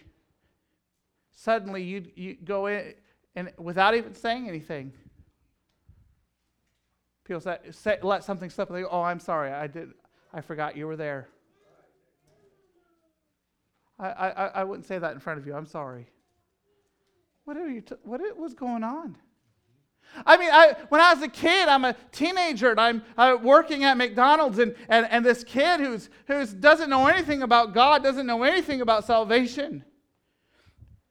suddenly 1.31 1.83
you, 1.83 2.07
you 2.17 2.37
go 2.43 2.67
in 2.67 2.95
and 3.37 3.53
without 3.59 3.95
even 3.95 4.15
saying 4.15 4.49
anything 4.49 4.93
People 7.33 7.41
say, 7.41 7.57
say, 7.71 7.99
let 8.03 8.25
something 8.25 8.51
slip 8.51 8.69
and 8.69 8.77
they 8.77 8.83
go, 8.83 8.91
oh, 8.91 9.01
I'm 9.01 9.19
sorry, 9.19 9.51
I 9.51 9.67
did, 9.67 9.89
I 10.35 10.43
forgot 10.43 10.77
you 10.77 10.87
were 10.87 10.99
there. 10.99 11.29
I, 13.99 14.11
I, 14.11 14.47
I 14.49 14.65
wouldn't 14.65 14.85
say 14.85 14.99
that 14.99 15.15
in 15.15 15.19
front 15.19 15.39
of 15.39 15.47
you. 15.47 15.55
I'm 15.55 15.65
sorry. 15.65 16.11
What 17.47 17.57
are 17.57 17.71
you? 17.71 17.81
T- 17.81 17.95
what 18.05 18.21
was 18.37 18.53
going 18.53 18.85
on? 18.85 19.17
I 20.27 20.37
mean, 20.37 20.51
I, 20.53 20.77
when 20.91 21.01
I 21.01 21.15
was 21.15 21.23
a 21.23 21.29
kid, 21.29 21.69
I'm 21.69 21.87
a 21.87 21.97
teenager, 22.11 22.71
and 22.73 22.79
I'm 22.79 23.03
uh, 23.17 23.39
working 23.43 23.85
at 23.85 23.97
McDonald's, 23.97 24.59
and, 24.59 24.75
and, 24.91 25.07
and 25.11 25.25
this 25.25 25.43
kid 25.43 25.81
who's, 25.81 26.11
who's 26.27 26.53
doesn't 26.53 26.91
know 26.91 27.07
anything 27.07 27.41
about 27.41 27.73
God, 27.73 28.03
doesn't 28.03 28.27
know 28.27 28.43
anything 28.43 28.83
about 28.83 29.07
salvation. 29.07 29.87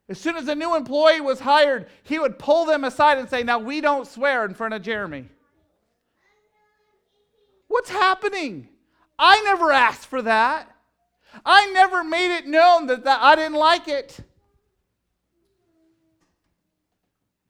As 0.08 0.20
soon 0.20 0.36
as 0.36 0.48
a 0.48 0.54
new 0.54 0.76
employee 0.76 1.20
was 1.20 1.40
hired, 1.40 1.88
he 2.04 2.20
would 2.20 2.38
pull 2.38 2.66
them 2.66 2.84
aside 2.84 3.18
and 3.18 3.28
say, 3.28 3.42
Now, 3.42 3.58
we 3.58 3.82
don't 3.82 4.06
swear 4.06 4.46
in 4.46 4.54
front 4.54 4.76
of 4.76 4.84
Jeremy. 4.84 5.28
What's 7.72 7.90
happening? 7.90 8.68
I 9.18 9.42
never 9.44 9.72
asked 9.72 10.08
for 10.08 10.22
that. 10.24 10.76
I 11.46 11.72
never 11.72 12.04
made 12.04 12.36
it 12.36 12.46
known 12.46 12.88
that, 12.88 13.06
that 13.06 13.22
I 13.22 13.38
didn't 13.38 13.54
like 13.54 13.88
it. 13.88 14.20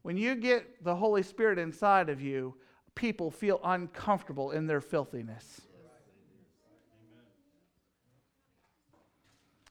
When 0.03 0.17
you 0.17 0.35
get 0.35 0.83
the 0.83 0.95
Holy 0.95 1.23
Spirit 1.23 1.57
inside 1.57 2.07
of 2.07 2.21
you, 2.21 2.53
people 2.93 3.31
feel 3.31 3.59
uncomfortable 3.63 4.51
in 4.51 4.67
their 4.67 4.79
filthiness. 4.79 5.61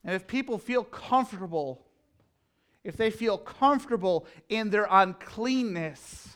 And 0.03 0.13
if 0.13 0.27
people 0.27 0.57
feel 0.57 0.83
comfortable, 0.83 1.85
if 2.83 2.97
they 2.97 3.09
feel 3.09 3.37
comfortable 3.37 4.27
in 4.49 4.69
their 4.69 4.87
uncleanness, 4.91 6.35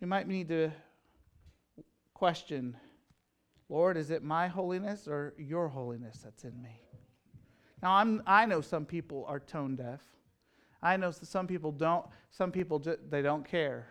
we 0.00 0.06
might 0.06 0.28
need 0.28 0.48
to 0.48 0.70
question 2.14 2.76
Lord, 3.68 3.96
is 3.96 4.12
it 4.12 4.22
my 4.22 4.46
holiness 4.46 5.08
or 5.08 5.34
your 5.38 5.66
holiness 5.66 6.20
that's 6.22 6.44
in 6.44 6.62
me? 6.62 6.80
Now, 7.82 7.94
I'm, 7.94 8.22
I 8.26 8.46
know 8.46 8.60
some 8.60 8.86
people 8.86 9.24
are 9.26 9.40
tone 9.40 9.74
deaf. 9.74 10.00
I 10.80 10.96
know 10.96 11.10
some 11.10 11.48
people 11.48 11.72
don't, 11.72 12.06
some 12.30 12.52
people, 12.52 12.80
they 13.10 13.22
don't 13.22 13.44
care. 13.44 13.88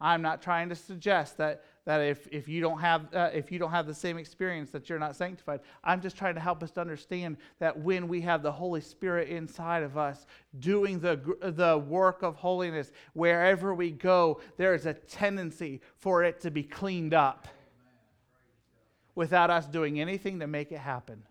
I'm 0.00 0.22
not 0.22 0.42
trying 0.42 0.68
to 0.68 0.76
suggest 0.76 1.38
that, 1.38 1.64
that 1.88 2.02
if, 2.02 2.28
if, 2.30 2.48
you 2.48 2.60
don't 2.60 2.80
have, 2.80 3.08
uh, 3.14 3.30
if 3.32 3.50
you 3.50 3.58
don't 3.58 3.70
have 3.70 3.86
the 3.86 3.94
same 3.94 4.18
experience 4.18 4.68
that 4.72 4.90
you're 4.90 4.98
not 4.98 5.16
sanctified. 5.16 5.60
I'm 5.82 6.02
just 6.02 6.18
trying 6.18 6.34
to 6.34 6.40
help 6.40 6.62
us 6.62 6.70
to 6.72 6.82
understand 6.82 7.38
that 7.60 7.80
when 7.80 8.08
we 8.08 8.20
have 8.20 8.42
the 8.42 8.52
Holy 8.52 8.82
Spirit 8.82 9.30
inside 9.30 9.82
of 9.82 9.96
us 9.96 10.26
doing 10.58 11.00
the, 11.00 11.18
the 11.40 11.78
work 11.78 12.22
of 12.22 12.36
holiness, 12.36 12.92
wherever 13.14 13.74
we 13.74 13.90
go, 13.90 14.38
there 14.58 14.74
is 14.74 14.84
a 14.84 14.92
tendency 14.92 15.80
for 15.96 16.24
it 16.24 16.42
to 16.42 16.50
be 16.50 16.62
cleaned 16.62 17.14
up 17.14 17.48
without 19.14 19.48
us 19.48 19.66
doing 19.66 19.98
anything 19.98 20.40
to 20.40 20.46
make 20.46 20.70
it 20.70 20.80
happen. 20.80 21.22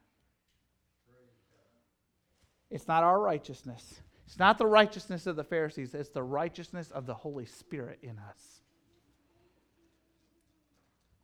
It's 2.72 2.88
not 2.88 3.04
our 3.04 3.20
righteousness. 3.20 4.02
It's 4.26 4.40
not 4.40 4.58
the 4.58 4.66
righteousness 4.66 5.28
of 5.28 5.36
the 5.36 5.44
Pharisees, 5.44 5.94
it's 5.94 6.10
the 6.10 6.24
righteousness 6.24 6.90
of 6.90 7.06
the 7.06 7.14
Holy 7.14 7.46
Spirit 7.46 8.00
in 8.02 8.18
us. 8.18 8.57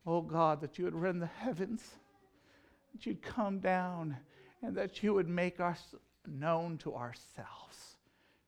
Oh 0.06 0.22
God, 0.22 0.62
that 0.62 0.78
you 0.78 0.86
would 0.86 0.96
rend 0.96 1.22
the 1.22 1.28
heavens, 1.28 1.82
that 2.92 3.06
you'd 3.06 3.22
come 3.22 3.60
down, 3.60 4.18
and 4.62 4.76
that 4.76 5.02
you 5.02 5.14
would 5.14 5.30
make 5.30 5.60
us 5.60 5.96
known 6.28 6.78
to 6.80 6.94
ourselves. 6.96 7.98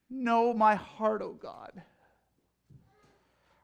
Know 0.10 0.54
my 0.54 0.76
heart, 0.76 1.22
oh 1.22 1.34
God. 1.34 1.82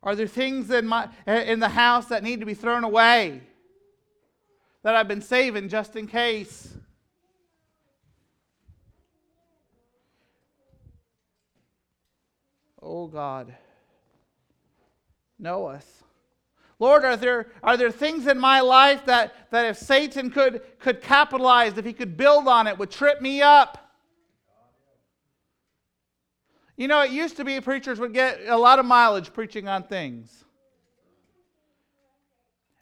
Are 0.04 0.16
there 0.16 0.28
things 0.28 0.72
in, 0.72 0.88
my, 0.88 1.10
in 1.28 1.60
the 1.60 1.70
house 1.70 2.08
that 2.08 2.24
need 2.24 2.40
to 2.40 2.46
be 2.46 2.56
thrown 2.56 2.84
away 2.84 3.42
that 4.84 4.96
I've 4.96 5.08
been 5.08 5.22
saving 5.22 5.70
just 5.70 5.96
in 5.96 6.08
case? 6.08 6.74
Oh 12.82 13.06
God, 13.06 13.56
know 15.38 15.68
us. 15.68 15.86
Lord, 16.82 17.06
are 17.06 17.16
there, 17.16 17.46
are 17.62 17.78
there 17.78 17.92
things 17.92 18.26
in 18.26 18.40
my 18.40 18.60
life 18.60 19.06
that, 19.06 19.52
that 19.52 19.68
if 19.68 19.78
Satan 19.78 20.32
could, 20.32 20.64
could 20.80 21.00
capitalize, 21.00 21.78
if 21.78 21.86
he 21.86 21.94
could 21.94 22.18
build 22.18 22.48
on 22.48 22.66
it, 22.66 22.76
would 22.80 22.90
trip 22.90 23.22
me 23.22 23.44
up? 23.44 23.78
You 26.76 26.88
know, 26.88 27.02
it 27.02 27.12
used 27.12 27.38
to 27.38 27.46
be 27.46 27.62
preachers 27.62 28.00
would 28.00 28.16
get 28.16 28.40
a 28.48 28.58
lot 28.58 28.80
of 28.80 28.88
mileage 28.88 29.32
preaching 29.32 29.68
on 29.68 29.84
things. 29.84 30.44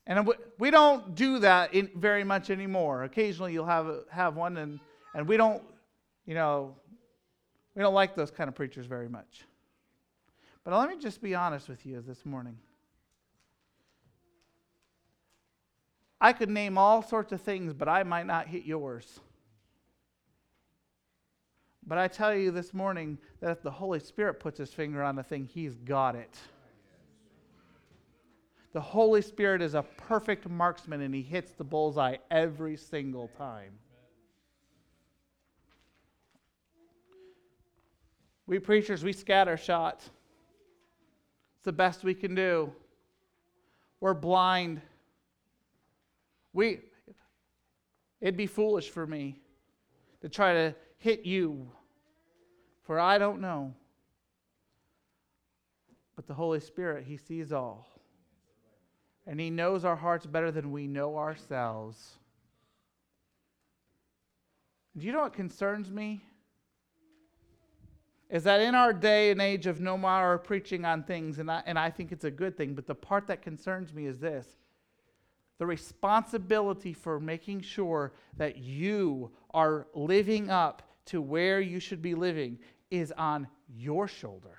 And 0.07 0.31
we 0.57 0.71
don't 0.71 1.13
do 1.13 1.39
that 1.39 1.73
in, 1.73 1.89
very 1.93 2.23
much 2.23 2.49
anymore. 2.49 3.03
Occasionally 3.03 3.51
you'll 3.51 3.65
have, 3.65 3.93
have 4.09 4.37
one, 4.37 4.55
and, 4.55 4.79
and 5.13 5.27
we 5.27 5.35
don't, 5.35 5.61
you 6.25 6.35
know, 6.35 6.73
we 7.75 7.81
don't 7.81 7.93
like 7.93 8.15
those 8.15 8.31
kind 8.31 8.47
of 8.47 8.55
preachers 8.55 8.85
very 8.85 9.09
much. 9.09 9.43
But 10.63 10.73
let 10.73 10.87
me 10.87 10.97
just 10.97 11.21
be 11.21 11.35
honest 11.35 11.67
with 11.67 11.85
you 11.85 12.01
this 12.07 12.25
morning. 12.25 12.57
I 16.21 16.33
could 16.33 16.49
name 16.49 16.77
all 16.77 17.01
sorts 17.01 17.31
of 17.31 17.41
things, 17.41 17.73
but 17.73 17.87
I 17.87 18.03
might 18.03 18.25
not 18.25 18.47
hit 18.47 18.65
yours. 18.65 19.19
But 21.87 21.97
I 21.97 22.07
tell 22.07 22.35
you 22.35 22.51
this 22.51 22.73
morning 22.73 23.17
that 23.39 23.51
if 23.51 23.63
the 23.63 23.71
Holy 23.71 23.99
Spirit 23.99 24.39
puts 24.39 24.59
his 24.59 24.73
finger 24.73 25.01
on 25.01 25.17
a 25.17 25.23
thing, 25.23 25.49
he's 25.51 25.75
got 25.75 26.15
it. 26.15 26.37
The 28.73 28.81
Holy 28.81 29.21
Spirit 29.21 29.61
is 29.61 29.73
a 29.73 29.81
perfect 29.81 30.47
marksman 30.47 31.01
and 31.01 31.15
he 31.15 31.23
hits 31.23 31.53
the 31.53 31.63
bullseye 31.63 32.17
every 32.29 32.77
single 32.77 33.29
time. 33.29 33.71
We 38.45 38.59
preachers, 38.59 39.03
we 39.03 39.13
scatter 39.13 39.57
shot. 39.57 40.01
It's 41.57 41.65
the 41.65 41.71
best 41.71 42.03
we 42.03 42.13
can 42.13 42.35
do. 42.35 42.71
We're 43.99 44.13
blind. 44.13 44.81
We, 46.59 46.81
it'd 48.19 48.35
be 48.35 48.45
foolish 48.45 48.89
for 48.89 49.07
me 49.07 49.39
to 50.19 50.27
try 50.27 50.51
to 50.51 50.75
hit 50.97 51.25
you, 51.25 51.71
for 52.83 52.99
I 52.99 53.17
don't 53.17 53.39
know. 53.39 53.73
But 56.17 56.27
the 56.27 56.33
Holy 56.33 56.59
Spirit, 56.59 57.05
He 57.05 57.15
sees 57.15 57.53
all. 57.53 57.87
And 59.25 59.39
He 59.39 59.49
knows 59.49 59.85
our 59.85 59.95
hearts 59.95 60.25
better 60.25 60.51
than 60.51 60.73
we 60.73 60.85
know 60.85 61.15
ourselves. 61.15 62.17
Do 64.97 65.05
you 65.05 65.13
know 65.13 65.21
what 65.21 65.31
concerns 65.31 65.89
me? 65.89 66.21
Is 68.29 68.43
that 68.43 68.59
in 68.59 68.75
our 68.75 68.91
day 68.91 69.31
and 69.31 69.41
age 69.41 69.65
of 69.65 69.79
no 69.79 69.97
more 69.97 70.37
preaching 70.37 70.83
on 70.83 71.03
things, 71.03 71.39
and 71.39 71.49
I, 71.49 71.63
and 71.65 71.79
I 71.79 71.89
think 71.89 72.11
it's 72.11 72.25
a 72.25 72.31
good 72.31 72.57
thing, 72.57 72.73
but 72.73 72.85
the 72.85 72.95
part 72.95 73.27
that 73.27 73.41
concerns 73.41 73.93
me 73.93 74.07
is 74.07 74.19
this 74.19 74.58
the 75.59 75.67
responsibility 75.67 76.93
for 76.93 77.19
making 77.19 77.61
sure 77.61 78.13
that 78.37 78.57
you 78.57 79.29
are 79.53 79.87
living 79.93 80.49
up 80.49 80.81
to 81.05 81.21
where 81.21 81.59
you 81.59 81.79
should 81.79 82.01
be 82.01 82.15
living 82.15 82.57
is 82.89 83.11
on 83.11 83.47
your 83.67 84.07
shoulder. 84.07 84.57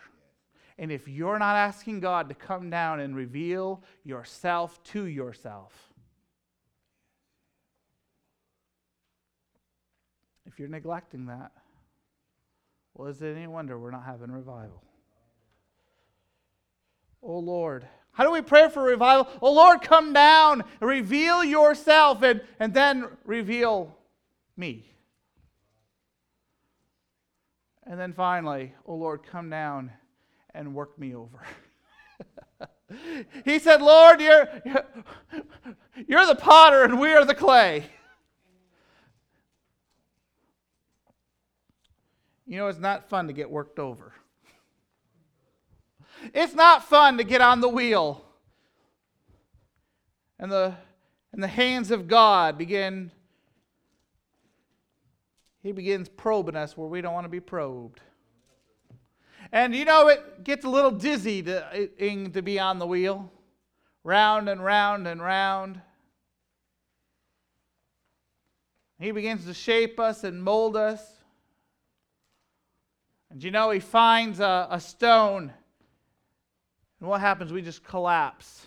And 0.79 0.93
if 0.93 1.09
you're 1.09 1.39
not 1.39 1.57
asking 1.57 2.01
God 2.01 2.29
to 2.29 2.35
come 2.35 2.71
down 2.71 3.01
and 3.01 3.17
reveal 3.17 3.83
yourself 4.05 4.83
to 4.85 5.07
yourself, 5.07 5.73
if 10.47 10.59
you're 10.59 10.69
neglecting 10.69 11.27
that, 11.27 11.53
well, 12.95 13.09
is 13.09 13.23
it 13.23 13.37
any 13.37 13.47
wonder 13.47 13.79
we're 13.79 13.91
not 13.91 14.05
having 14.05 14.31
revival? 14.31 14.83
Oh 17.23 17.39
Lord. 17.39 17.87
How 18.13 18.25
do 18.25 18.33
we 18.33 18.43
pray 18.43 18.69
for 18.69 18.83
revival? 18.83 19.29
Oh 19.41 19.53
Lord, 19.53 19.83
come 19.83 20.13
down, 20.13 20.65
reveal 20.81 21.45
yourself, 21.45 22.23
and, 22.23 22.43
and 22.59 22.75
then 22.75 23.09
reveal 23.25 23.97
me. 24.57 24.87
And 27.85 27.99
then 27.99 28.13
finally, 28.13 28.75
oh 28.87 28.95
Lord, 28.95 29.23
come 29.25 29.51
down 29.51 29.91
and 30.55 30.75
work 30.75 30.99
me 30.99 31.15
over. 31.15 31.41
he 33.45 33.59
said, 33.59 33.83
Lord, 33.83 34.21
you're, 34.21 34.49
you're 36.07 36.27
the 36.27 36.35
potter 36.35 36.85
and 36.85 37.01
we 37.01 37.13
are 37.13 37.25
the 37.25 37.35
clay. 37.35 37.85
You 42.47 42.57
know, 42.57 42.67
it's 42.67 42.81
not 42.81 43.09
fun 43.09 43.29
to 43.29 43.33
get 43.33 43.49
worked 43.49 43.79
over. 43.79 44.13
It's 46.35 46.55
not 46.55 46.85
fun 46.85 47.19
to 47.19 47.25
get 47.25 47.41
on 47.41 47.61
the 47.61 47.69
wheel. 47.69 48.25
And 50.39 50.51
the, 50.51 50.75
and 51.33 51.43
the 51.43 51.49
hands 51.49 51.91
of 51.91 52.09
God 52.09 52.57
begin, 52.57 53.11
He 55.63 55.73
begins 55.73 56.09
probing 56.09 56.57
us 56.57 56.77
where 56.77 56.89
we 56.89 57.01
don't 57.01 57.15
want 57.15 57.25
to 57.25 57.31
be 57.31 57.41
probed. 57.41 58.01
And 59.53 59.75
you 59.75 59.85
know, 59.85 60.09
it 60.09 60.45
gets 60.45 60.65
a 60.65 60.69
little 60.69 60.91
dizzy 60.91 61.43
to, 61.43 61.89
to 62.33 62.43
be 62.43 62.59
on 62.59 62.79
the 62.79 62.87
wheel, 62.87 63.31
round 64.05 64.49
and 64.49 64.65
round 64.65 65.09
and 65.09 65.21
round. 65.21 65.81
He 69.01 69.11
begins 69.13 69.47
to 69.47 69.55
shape 69.55 69.99
us 69.99 70.25
and 70.25 70.43
mold 70.43 70.77
us. 70.77 71.03
And 73.31 73.43
you 73.43 73.51
know, 73.51 73.71
he 73.71 73.81
finds 73.81 74.41
a, 74.41 74.69
a 74.71 74.79
stone. 74.81 75.53
And 77.01 77.09
what 77.09 77.21
happens? 77.21 77.53
We 77.53 77.63
just 77.63 77.83
collapse. 77.83 78.67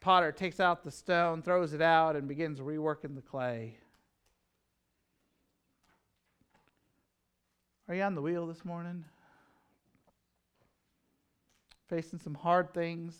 Potter 0.00 0.30
takes 0.30 0.60
out 0.60 0.84
the 0.84 0.90
stone, 0.92 1.42
throws 1.42 1.72
it 1.72 1.82
out, 1.82 2.14
and 2.14 2.28
begins 2.28 2.60
reworking 2.60 3.16
the 3.16 3.22
clay. 3.22 3.76
Are 7.88 7.94
you 7.94 8.02
on 8.02 8.14
the 8.14 8.22
wheel 8.22 8.46
this 8.46 8.64
morning? 8.64 9.04
Facing 11.88 12.18
some 12.20 12.34
hard 12.34 12.72
things, 12.72 13.16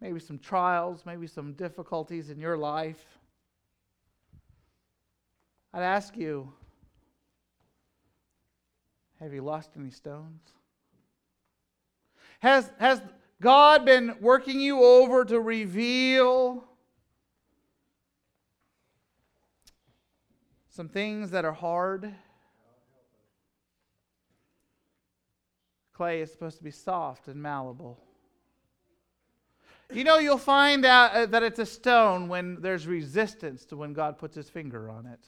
maybe 0.00 0.20
some 0.20 0.38
trials, 0.38 1.04
maybe 1.06 1.26
some 1.26 1.54
difficulties 1.54 2.28
in 2.28 2.38
your 2.38 2.56
life. 2.56 3.18
I'd 5.72 5.82
ask 5.82 6.16
you 6.16 6.52
have 9.22 9.32
you 9.32 9.42
lost 9.42 9.70
any 9.78 9.90
stones? 9.90 10.40
Has, 12.40 12.70
has 12.78 13.00
God 13.40 13.84
been 13.84 14.16
working 14.20 14.60
you 14.60 14.82
over 14.82 15.24
to 15.24 15.40
reveal 15.40 16.64
some 20.68 20.88
things 20.88 21.30
that 21.30 21.44
are 21.44 21.52
hard? 21.52 22.14
clay 26.02 26.20
is 26.20 26.32
supposed 26.32 26.58
to 26.58 26.64
be 26.64 26.70
soft 26.72 27.28
and 27.28 27.40
malleable. 27.40 27.96
You 29.92 30.02
know, 30.02 30.18
you'll 30.18 30.36
find 30.36 30.84
out 30.84 31.12
uh, 31.12 31.26
that 31.26 31.44
it's 31.44 31.60
a 31.60 31.66
stone 31.66 32.26
when 32.26 32.60
there's 32.60 32.88
resistance 32.88 33.64
to 33.66 33.76
when 33.76 33.92
God 33.92 34.18
puts 34.18 34.34
his 34.34 34.50
finger 34.50 34.90
on 34.90 35.06
it. 35.06 35.20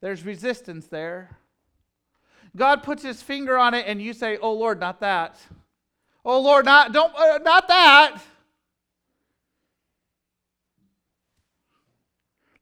There's 0.00 0.24
resistance 0.24 0.86
there. 0.86 1.38
God 2.56 2.82
puts 2.82 3.02
his 3.02 3.22
finger 3.22 3.56
on 3.58 3.74
it 3.74 3.84
and 3.86 4.00
you 4.00 4.12
say, 4.12 4.38
"Oh 4.40 4.52
Lord, 4.52 4.80
not 4.80 5.00
that." 5.00 5.38
"Oh 6.24 6.40
Lord, 6.40 6.64
not 6.64 6.92
don't 6.92 7.14
uh, 7.14 7.38
not 7.38 7.68
that." 7.68 8.22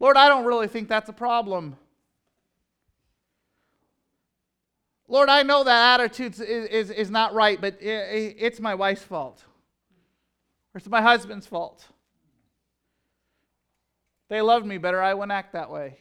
Lord, 0.00 0.16
I 0.16 0.28
don't 0.28 0.44
really 0.44 0.68
think 0.68 0.88
that's 0.88 1.08
a 1.08 1.12
problem. 1.12 1.76
Lord, 5.08 5.28
I 5.28 5.42
know 5.42 5.64
that 5.64 6.00
attitude 6.00 6.34
is, 6.34 6.40
is, 6.40 6.90
is 6.90 7.10
not 7.10 7.34
right, 7.34 7.60
but 7.60 7.80
it, 7.82 8.36
it's 8.38 8.60
my 8.60 8.74
wife's 8.74 9.02
fault. 9.02 9.42
Or 10.74 10.78
it's 10.78 10.86
my 10.86 11.00
husband's 11.00 11.46
fault. 11.46 11.84
They 14.28 14.42
loved 14.42 14.66
me 14.66 14.76
better, 14.76 15.02
I 15.02 15.14
wouldn't 15.14 15.32
act 15.32 15.54
that 15.54 15.70
way. 15.70 15.98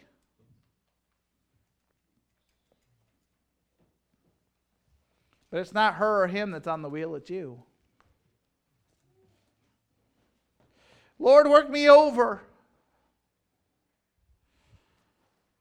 But 5.50 5.62
it's 5.62 5.74
not 5.74 5.96
her 5.96 6.24
or 6.24 6.28
him 6.28 6.52
that's 6.52 6.68
on 6.68 6.82
the 6.82 6.90
wheel, 6.90 7.16
it's 7.16 7.30
you. 7.30 7.64
Lord, 11.20 11.48
work 11.48 11.70
me 11.70 11.90
over. 11.90 12.42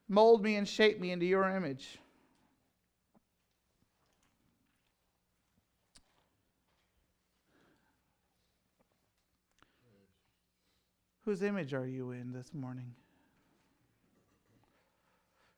Mold 0.09 0.43
me 0.43 0.57
and 0.57 0.69
shape 0.69 1.01
me 1.01 1.11
into 1.11 1.27
your 1.27 1.49
image. 1.49 1.99
Whose 11.25 11.43
image 11.43 11.75
are 11.75 11.87
you 11.87 12.13
in 12.13 12.33
this 12.33 12.55
morning? 12.55 12.95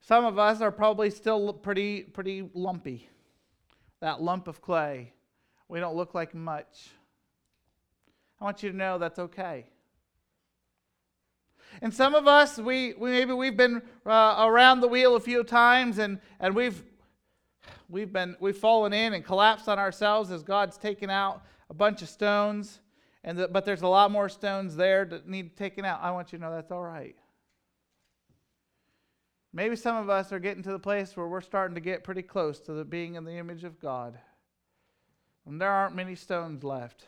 Some 0.01 0.25
of 0.25 0.39
us 0.39 0.63
are 0.63 0.73
probably 0.73 1.11
still 1.11 1.53
pretty, 1.53 2.05
pretty 2.05 2.49
lumpy. 2.55 3.11
That 4.01 4.23
lump 4.23 4.49
of 4.49 4.61
clay. 4.61 5.13
We 5.69 5.81
don't 5.81 5.97
look 5.97 6.15
like 6.15 6.35
much. 6.35 6.91
I 8.41 8.45
want 8.45 8.63
you 8.63 8.71
to 8.71 8.77
know 8.77 8.99
that's 8.99 9.19
okay. 9.19 9.67
And 11.83 11.93
some 11.93 12.15
of 12.15 12.27
us, 12.27 12.59
we, 12.59 12.95
we 12.95 13.11
maybe 13.11 13.33
we've 13.33 13.57
been 13.57 13.83
uh, 14.07 14.47
around 14.47 14.81
the 14.81 14.89
wheel 14.89 15.17
a 15.17 15.21
few 15.21 15.45
times, 15.45 15.99
and, 15.99 16.19
and 16.41 16.55
we've 16.55 16.83
we've 17.89 18.13
been 18.13 18.37
we've 18.41 18.57
fallen 18.57 18.93
in 18.93 19.15
and 19.15 19.25
collapsed 19.25 19.69
on 19.69 19.79
ourselves 19.79 20.31
as 20.31 20.43
God's 20.43 20.79
taken 20.79 21.11
out 21.11 21.43
a 21.71 21.75
bunch 21.75 22.03
of 22.03 22.09
stones. 22.09 22.81
And 23.25 23.39
the, 23.39 23.49
but 23.49 23.65
there's 23.65 23.83
a 23.83 23.89
lot 23.89 24.11
more 24.11 24.29
stones 24.29 24.77
there 24.77 25.05
that 25.07 25.29
need 25.29 25.57
taken 25.57 25.85
out. 25.85 26.01
I 26.03 26.11
want 26.13 26.33
you 26.33 26.39
to 26.39 26.45
know 26.45 26.51
that's 26.51 26.71
all 26.71 26.83
right. 26.83 27.17
Maybe 29.53 29.77
some 29.77 29.97
of 29.97 30.11
us 30.11 30.33
are 30.33 30.39
getting 30.39 30.63
to 30.65 30.73
the 30.73 30.79
place 30.79 31.17
where 31.17 31.27
we're 31.27 31.41
starting 31.41 31.75
to 31.75 31.81
get 31.81 32.05
pretty 32.05 32.23
close 32.23 32.61
to 32.61 32.73
the 32.73 32.85
being 32.85 33.15
in 33.15 33.25
the 33.25 33.39
image 33.39 33.65
of 33.65 33.81
God. 33.81 34.19
And 35.47 35.61
there 35.61 35.71
aren't 35.71 35.95
many 35.95 36.15
stones 36.15 36.63
left. 36.63 37.07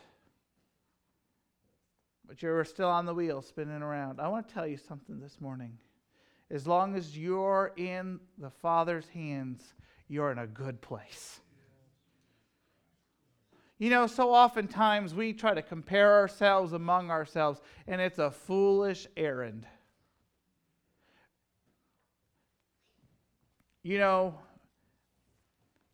But 2.26 2.42
you're 2.42 2.64
still 2.64 2.88
on 2.88 3.04
the 3.04 3.14
wheel 3.14 3.42
spinning 3.42 3.82
around. 3.82 4.20
I 4.20 4.28
want 4.28 4.48
to 4.48 4.54
tell 4.54 4.66
you 4.66 4.78
something 4.78 5.20
this 5.20 5.40
morning. 5.40 5.76
As 6.50 6.66
long 6.66 6.96
as 6.96 7.16
you're 7.16 7.72
in 7.76 8.18
the 8.38 8.50
Father's 8.50 9.08
hands, 9.08 9.74
you're 10.08 10.32
in 10.32 10.38
a 10.38 10.46
good 10.46 10.80
place. 10.80 11.40
You 13.78 13.90
know, 13.90 14.06
so 14.06 14.34
oftentimes 14.34 15.14
we 15.14 15.32
try 15.32 15.54
to 15.54 15.62
compare 15.62 16.14
ourselves 16.14 16.72
among 16.72 17.10
ourselves, 17.10 17.60
and 17.86 18.00
it's 18.00 18.18
a 18.18 18.30
foolish 18.30 19.06
errand. 19.16 19.66
You 23.82 23.98
know, 23.98 24.34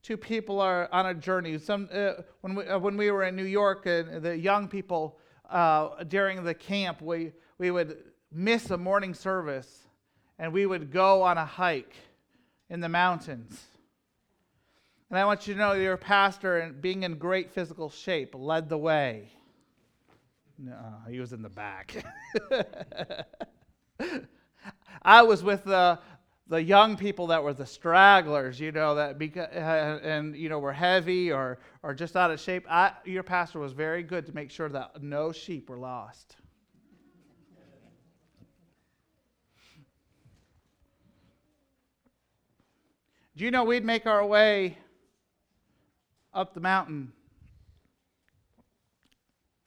two 0.02 0.16
people 0.16 0.60
are 0.60 0.88
on 0.90 1.06
a 1.06 1.14
journey. 1.14 1.56
Some 1.58 1.88
uh, 1.92 2.14
when 2.40 2.56
we 2.56 2.66
uh, 2.66 2.78
when 2.78 2.96
we 2.96 3.12
were 3.12 3.22
in 3.22 3.36
New 3.36 3.44
York, 3.44 3.86
uh, 3.86 4.18
the 4.18 4.36
young 4.36 4.66
people 4.66 5.18
uh, 5.48 6.02
during 6.04 6.42
the 6.42 6.54
camp, 6.54 7.00
we 7.00 7.32
we 7.58 7.70
would 7.70 7.98
miss 8.32 8.70
a 8.70 8.76
morning 8.76 9.14
service, 9.14 9.86
and 10.36 10.52
we 10.52 10.66
would 10.66 10.90
go 10.90 11.22
on 11.22 11.38
a 11.38 11.44
hike 11.44 11.94
in 12.68 12.80
the 12.80 12.88
mountains. 12.88 13.62
And 15.08 15.16
I 15.16 15.24
want 15.24 15.46
you 15.46 15.54
to 15.54 15.60
know 15.60 15.74
your 15.74 15.96
pastor, 15.96 16.58
and 16.58 16.82
being 16.82 17.04
in 17.04 17.18
great 17.18 17.52
physical 17.52 17.88
shape, 17.88 18.34
led 18.34 18.68
the 18.68 18.78
way. 18.78 19.30
No, 20.58 20.76
he 21.08 21.20
was 21.20 21.32
in 21.32 21.42
the 21.42 21.50
back. 21.50 22.04
I 25.02 25.22
was 25.22 25.44
with 25.44 25.62
the, 25.64 26.00
the 26.48 26.62
young 26.62 26.96
people 26.96 27.28
that 27.28 27.42
were 27.42 27.52
the 27.52 27.66
stragglers, 27.66 28.60
you 28.60 28.72
know, 28.72 28.94
that 28.94 29.18
beca- 29.18 29.54
uh, 29.54 29.98
and 30.02 30.36
you 30.36 30.48
know 30.48 30.58
were 30.58 30.72
heavy 30.72 31.32
or 31.32 31.58
or 31.82 31.94
just 31.94 32.16
out 32.16 32.30
of 32.30 32.40
shape. 32.40 32.66
I, 32.70 32.92
your 33.04 33.22
pastor 33.22 33.58
was 33.58 33.72
very 33.72 34.02
good 34.02 34.26
to 34.26 34.34
make 34.34 34.50
sure 34.50 34.68
that 34.68 35.02
no 35.02 35.32
sheep 35.32 35.68
were 35.68 35.78
lost. 35.78 36.36
Do 43.36 43.44
you 43.44 43.50
know 43.50 43.64
we'd 43.64 43.84
make 43.84 44.06
our 44.06 44.24
way 44.24 44.78
up 46.36 46.52
the 46.52 46.60
mountain, 46.60 47.12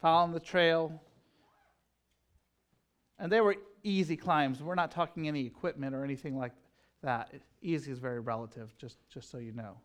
following 0.02 0.32
the 0.32 0.40
trail. 0.40 1.02
And 3.18 3.32
they 3.32 3.42
were 3.42 3.58
easy 3.84 4.16
climbs. 4.16 4.62
We're 4.62 4.76
not 4.76 4.92
talking 4.92 5.28
any 5.28 5.46
equipment 5.46 5.96
or 5.96 6.04
anything 6.04 6.38
like 6.38 6.54
that. 7.02 7.34
Easy 7.62 7.91
is 7.91 8.00
very 8.00 8.20
relative, 8.20 8.76
just, 8.78 8.97
just 9.10 9.30
so 9.32 9.38
you 9.38 9.52
know. 9.52 9.78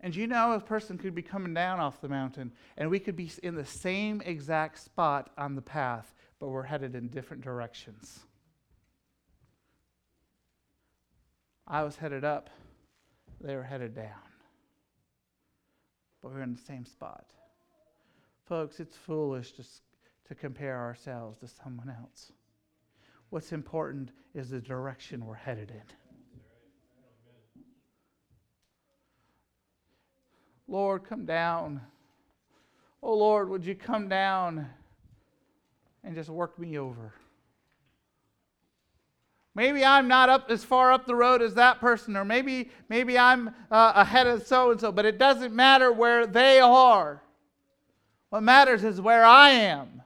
And 0.00 0.14
you 0.14 0.26
know, 0.26 0.52
a 0.52 0.60
person 0.60 0.98
could 0.98 1.14
be 1.14 1.22
coming 1.22 1.54
down 1.54 1.80
off 1.80 2.00
the 2.00 2.08
mountain, 2.08 2.52
and 2.76 2.90
we 2.90 2.98
could 2.98 3.16
be 3.16 3.30
in 3.42 3.54
the 3.54 3.64
same 3.64 4.20
exact 4.20 4.78
spot 4.78 5.30
on 5.38 5.54
the 5.54 5.62
path, 5.62 6.14
but 6.38 6.48
we're 6.48 6.62
headed 6.62 6.94
in 6.94 7.08
different 7.08 7.42
directions. 7.42 8.20
I 11.66 11.82
was 11.82 11.96
headed 11.96 12.24
up 12.24 12.50
they 13.44 13.56
were 13.56 13.62
headed 13.62 13.94
down. 13.94 14.08
But 16.22 16.30
we 16.30 16.36
we're 16.36 16.42
in 16.42 16.54
the 16.54 16.60
same 16.60 16.86
spot. 16.86 17.26
Folks, 18.46 18.80
it's 18.80 18.96
foolish 18.96 19.52
to, 19.52 19.64
to 20.28 20.34
compare 20.34 20.78
ourselves 20.78 21.38
to 21.40 21.48
someone 21.48 21.90
else. 21.90 22.32
What's 23.34 23.50
important 23.50 24.10
is 24.32 24.50
the 24.50 24.60
direction 24.60 25.26
we're 25.26 25.34
headed 25.34 25.72
in. 25.72 25.82
Lord, 30.68 31.02
come 31.02 31.26
down. 31.26 31.80
Oh, 33.02 33.14
Lord, 33.16 33.48
would 33.48 33.66
you 33.66 33.74
come 33.74 34.08
down 34.08 34.68
and 36.04 36.14
just 36.14 36.30
work 36.30 36.56
me 36.60 36.78
over? 36.78 37.12
Maybe 39.56 39.84
I'm 39.84 40.06
not 40.06 40.28
up 40.28 40.48
as 40.48 40.62
far 40.62 40.92
up 40.92 41.04
the 41.04 41.16
road 41.16 41.42
as 41.42 41.54
that 41.54 41.80
person, 41.80 42.16
or 42.16 42.24
maybe, 42.24 42.70
maybe 42.88 43.18
I'm 43.18 43.48
uh, 43.68 43.94
ahead 43.96 44.28
of 44.28 44.46
so 44.46 44.70
and 44.70 44.80
so, 44.80 44.92
but 44.92 45.06
it 45.06 45.18
doesn't 45.18 45.52
matter 45.52 45.90
where 45.90 46.24
they 46.24 46.60
are. 46.60 47.20
What 48.30 48.44
matters 48.44 48.84
is 48.84 49.00
where 49.00 49.24
I 49.24 49.50
am. 49.50 50.03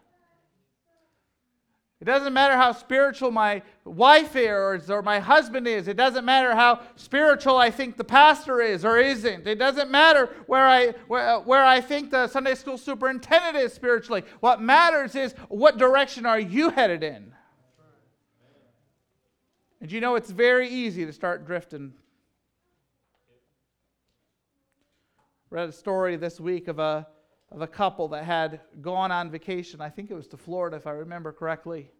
It 2.00 2.04
doesn't 2.04 2.32
matter 2.32 2.54
how 2.54 2.72
spiritual 2.72 3.32
my 3.32 3.60
wife 3.84 4.36
is 4.36 4.88
or 4.88 5.02
my 5.02 5.18
husband 5.18 5.66
is. 5.66 5.88
It 5.88 5.96
doesn't 5.96 6.24
matter 6.24 6.54
how 6.54 6.80
spiritual 6.94 7.56
I 7.56 7.72
think 7.72 7.96
the 7.96 8.04
pastor 8.04 8.60
is 8.60 8.84
or 8.84 8.98
isn't. 8.98 9.48
It 9.48 9.58
doesn't 9.58 9.90
matter 9.90 10.26
where 10.46 10.66
I, 10.66 10.92
where, 11.08 11.40
where 11.40 11.64
I 11.64 11.80
think 11.80 12.12
the 12.12 12.28
Sunday 12.28 12.54
school 12.54 12.78
superintendent 12.78 13.56
is 13.56 13.72
spiritually. 13.72 14.22
What 14.38 14.62
matters 14.62 15.16
is 15.16 15.32
what 15.48 15.76
direction 15.76 16.24
are 16.24 16.38
you 16.38 16.70
headed 16.70 17.02
in? 17.02 17.34
And 19.80 19.90
you 19.90 20.00
know, 20.00 20.14
it's 20.14 20.30
very 20.30 20.68
easy 20.68 21.04
to 21.04 21.12
start 21.12 21.46
drifting. 21.46 21.94
Read 25.50 25.68
a 25.68 25.72
story 25.72 26.14
this 26.14 26.38
week 26.38 26.68
of 26.68 26.78
a 26.78 27.08
of 27.50 27.62
a 27.62 27.66
couple 27.66 28.08
that 28.08 28.24
had 28.24 28.60
gone 28.80 29.10
on 29.10 29.30
vacation. 29.30 29.80
I 29.80 29.88
think 29.88 30.10
it 30.10 30.14
was 30.14 30.26
to 30.28 30.36
Florida, 30.36 30.76
if 30.76 30.86
I 30.86 30.92
remember 30.92 31.32
correctly. 31.32 31.90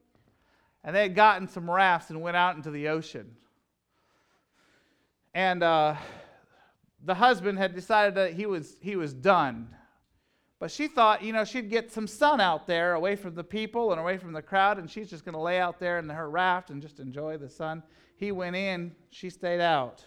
And 0.84 0.94
they 0.94 1.02
had 1.02 1.14
gotten 1.14 1.48
some 1.48 1.70
rafts 1.70 2.10
and 2.10 2.20
went 2.20 2.36
out 2.36 2.56
into 2.56 2.70
the 2.70 2.88
ocean. 2.88 3.34
And 5.34 5.62
uh, 5.62 5.96
the 7.04 7.14
husband 7.14 7.58
had 7.58 7.74
decided 7.74 8.14
that 8.16 8.34
he 8.34 8.46
was, 8.46 8.76
he 8.80 8.96
was 8.96 9.12
done. 9.12 9.74
But 10.60 10.70
she 10.70 10.88
thought, 10.88 11.22
you 11.22 11.32
know, 11.32 11.44
she'd 11.44 11.70
get 11.70 11.92
some 11.92 12.06
sun 12.06 12.40
out 12.40 12.66
there 12.66 12.94
away 12.94 13.14
from 13.14 13.34
the 13.34 13.44
people 13.44 13.92
and 13.92 14.00
away 14.00 14.18
from 14.18 14.32
the 14.32 14.42
crowd, 14.42 14.78
and 14.78 14.90
she's 14.90 15.08
just 15.08 15.24
going 15.24 15.34
to 15.34 15.40
lay 15.40 15.60
out 15.60 15.78
there 15.78 15.98
in 15.98 16.08
her 16.08 16.28
raft 16.28 16.70
and 16.70 16.82
just 16.82 16.98
enjoy 16.98 17.36
the 17.36 17.48
sun. 17.48 17.82
He 18.16 18.32
went 18.32 18.56
in, 18.56 18.92
she 19.10 19.30
stayed 19.30 19.60
out. 19.60 20.04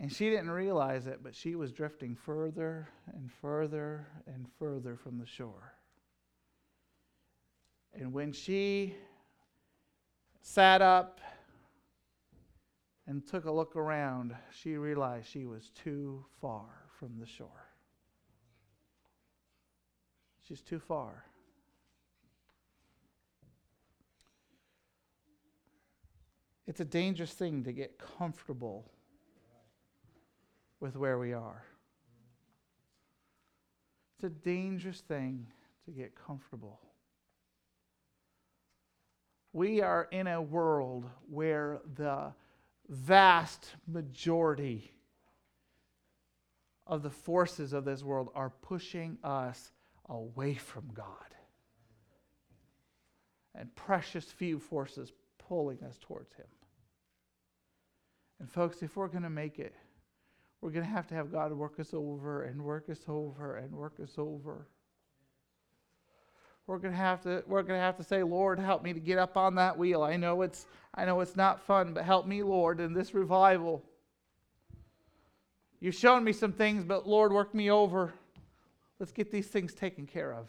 And 0.00 0.10
she 0.10 0.30
didn't 0.30 0.50
realize 0.50 1.06
it, 1.06 1.22
but 1.22 1.34
she 1.34 1.54
was 1.54 1.72
drifting 1.72 2.16
further 2.16 2.88
and 3.12 3.30
further 3.30 4.06
and 4.26 4.46
further 4.58 4.96
from 4.96 5.18
the 5.18 5.26
shore. 5.26 5.74
And 7.92 8.10
when 8.14 8.32
she 8.32 8.94
sat 10.40 10.80
up 10.80 11.20
and 13.06 13.26
took 13.26 13.44
a 13.44 13.50
look 13.50 13.76
around, 13.76 14.34
she 14.50 14.76
realized 14.76 15.28
she 15.28 15.44
was 15.44 15.70
too 15.84 16.24
far 16.40 16.64
from 16.98 17.18
the 17.18 17.26
shore. 17.26 17.68
She's 20.48 20.62
too 20.62 20.78
far. 20.78 21.26
It's 26.66 26.80
a 26.80 26.86
dangerous 26.86 27.34
thing 27.34 27.64
to 27.64 27.72
get 27.72 28.00
comfortable 28.16 28.90
with 30.80 30.96
where 30.96 31.18
we 31.18 31.32
are. 31.32 31.62
It's 34.16 34.24
a 34.24 34.30
dangerous 34.30 35.00
thing 35.00 35.46
to 35.84 35.90
get 35.90 36.14
comfortable. 36.14 36.80
We 39.52 39.82
are 39.82 40.08
in 40.10 40.26
a 40.26 40.40
world 40.40 41.06
where 41.28 41.80
the 41.96 42.32
vast 42.88 43.70
majority 43.86 44.92
of 46.86 47.02
the 47.02 47.10
forces 47.10 47.72
of 47.72 47.84
this 47.84 48.02
world 48.02 48.30
are 48.34 48.50
pushing 48.62 49.18
us 49.22 49.72
away 50.08 50.54
from 50.54 50.90
God. 50.92 51.06
And 53.54 53.74
precious 53.74 54.24
few 54.24 54.58
forces 54.58 55.12
pulling 55.38 55.82
us 55.82 55.98
towards 56.00 56.32
Him. 56.34 56.46
And, 58.38 58.50
folks, 58.50 58.82
if 58.82 58.96
we're 58.96 59.08
going 59.08 59.24
to 59.24 59.30
make 59.30 59.58
it, 59.58 59.74
we're 60.60 60.70
going 60.70 60.84
to 60.84 60.90
have 60.90 61.06
to 61.08 61.14
have 61.14 61.32
God 61.32 61.52
work 61.52 61.80
us 61.80 61.94
over 61.94 62.42
and 62.42 62.62
work 62.62 62.88
us 62.90 63.00
over 63.08 63.56
and 63.56 63.72
work 63.72 63.94
us 64.02 64.14
over. 64.18 64.66
We're 66.66 66.78
going 66.78 66.92
to 66.92 67.00
have 67.00 67.22
to 67.22 67.42
we're 67.46 67.62
going 67.62 67.78
to 67.78 67.84
have 67.84 67.96
to 67.96 68.04
say, 68.04 68.22
"Lord, 68.22 68.58
help 68.58 68.82
me 68.82 68.92
to 68.92 69.00
get 69.00 69.18
up 69.18 69.36
on 69.36 69.56
that 69.56 69.76
wheel. 69.76 70.02
I 70.02 70.16
know 70.16 70.42
it's 70.42 70.66
I 70.94 71.04
know 71.04 71.20
it's 71.20 71.34
not 71.34 71.60
fun, 71.60 71.94
but 71.94 72.04
help 72.04 72.26
me, 72.26 72.42
Lord, 72.42 72.78
in 72.80 72.92
this 72.92 73.14
revival. 73.14 73.82
You've 75.80 75.94
shown 75.94 76.22
me 76.22 76.32
some 76.32 76.52
things, 76.52 76.84
but 76.84 77.08
Lord, 77.08 77.32
work 77.32 77.54
me 77.54 77.70
over. 77.70 78.12
Let's 78.98 79.12
get 79.12 79.32
these 79.32 79.48
things 79.48 79.74
taken 79.74 80.06
care 80.06 80.32
of." 80.32 80.46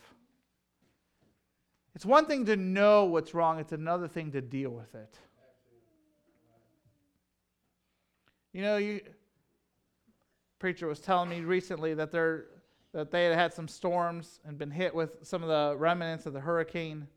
It's 1.96 2.06
one 2.06 2.26
thing 2.26 2.46
to 2.46 2.56
know 2.56 3.06
what's 3.06 3.34
wrong, 3.34 3.60
it's 3.60 3.74
another 3.74 4.08
thing 4.08 4.32
to 4.32 4.42
deal 4.42 4.70
with 4.70 4.94
it. 4.96 5.18
You 8.54 8.62
know, 8.62 8.78
you 8.78 9.02
preacher 10.62 10.86
was 10.86 11.00
telling 11.00 11.28
me 11.28 11.42
recently 11.42 11.96
that 11.96 12.12
they're 12.12 12.46
that 12.94 13.10
they 13.10 13.26
had 13.26 13.34
had 13.34 13.52
some 13.54 13.68
storms 13.68 14.40
and 14.46 14.60
been 14.60 14.70
hit 14.70 14.94
with 14.94 15.18
some 15.24 15.42
of 15.42 15.50
the 15.50 15.76
remnants 15.78 16.28
of 16.28 16.34
the 16.34 16.40
hurricane, 16.40 17.08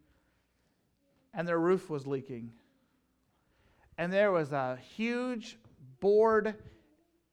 and 1.34 1.46
their 1.46 1.58
roof 1.58 1.90
was 1.90 2.06
leaking. 2.06 2.52
And 3.98 4.10
there 4.10 4.32
was 4.32 4.52
a 4.52 4.78
huge 4.96 5.58
board 6.00 6.54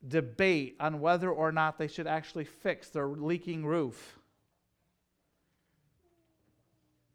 debate 0.08 0.76
on 0.80 1.00
whether 1.00 1.30
or 1.30 1.52
not 1.52 1.78
they 1.78 1.88
should 1.88 2.08
actually 2.08 2.46
fix 2.46 2.90
their 2.90 3.08
leaking 3.08 3.66
roof. 3.66 4.20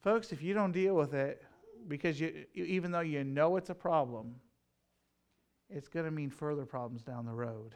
Folks, 0.01 0.33
if 0.33 0.43
you 0.43 0.55
don't 0.55 0.73
deal 0.73 0.95
with 0.95 1.13
it, 1.13 1.43
because 1.89 2.19
you, 2.21 2.47
even 2.55 2.93
though 2.93 3.01
you 3.01 3.25
know 3.25 3.57
it's 3.57 3.71
a 3.71 3.75
problem, 3.75 4.37
it's 5.69 5.89
going 5.89 6.07
to 6.07 6.13
mean 6.13 6.31
further 6.31 6.65
problems 6.65 7.03
down 7.03 7.27
the 7.27 7.33
road. 7.33 7.75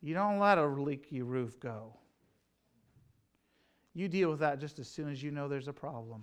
You 0.00 0.14
don't 0.14 0.38
let 0.38 0.58
a 0.58 0.66
leaky 0.66 1.22
roof 1.22 1.58
go. 1.58 1.92
You 3.94 4.08
deal 4.08 4.30
with 4.30 4.40
that 4.40 4.60
just 4.60 4.78
as 4.78 4.88
soon 4.88 5.10
as 5.10 5.22
you 5.22 5.30
know 5.30 5.48
there's 5.48 5.68
a 5.68 5.72
problem. 5.72 6.22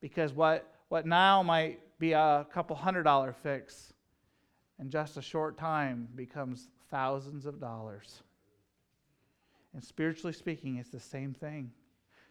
Because 0.00 0.32
what, 0.34 0.74
what 0.88 1.06
now 1.06 1.42
might 1.42 1.80
be 1.98 2.12
a 2.12 2.46
couple 2.52 2.76
hundred 2.76 3.04
dollar 3.04 3.32
fix 3.32 3.92
in 4.78 4.90
just 4.90 5.16
a 5.16 5.22
short 5.22 5.56
time 5.56 6.08
becomes 6.14 6.68
thousands 6.90 7.46
of 7.46 7.60
dollars. 7.60 8.22
And 9.72 9.82
spiritually 9.82 10.32
speaking, 10.32 10.76
it's 10.76 10.90
the 10.90 11.00
same 11.00 11.32
thing. 11.32 11.70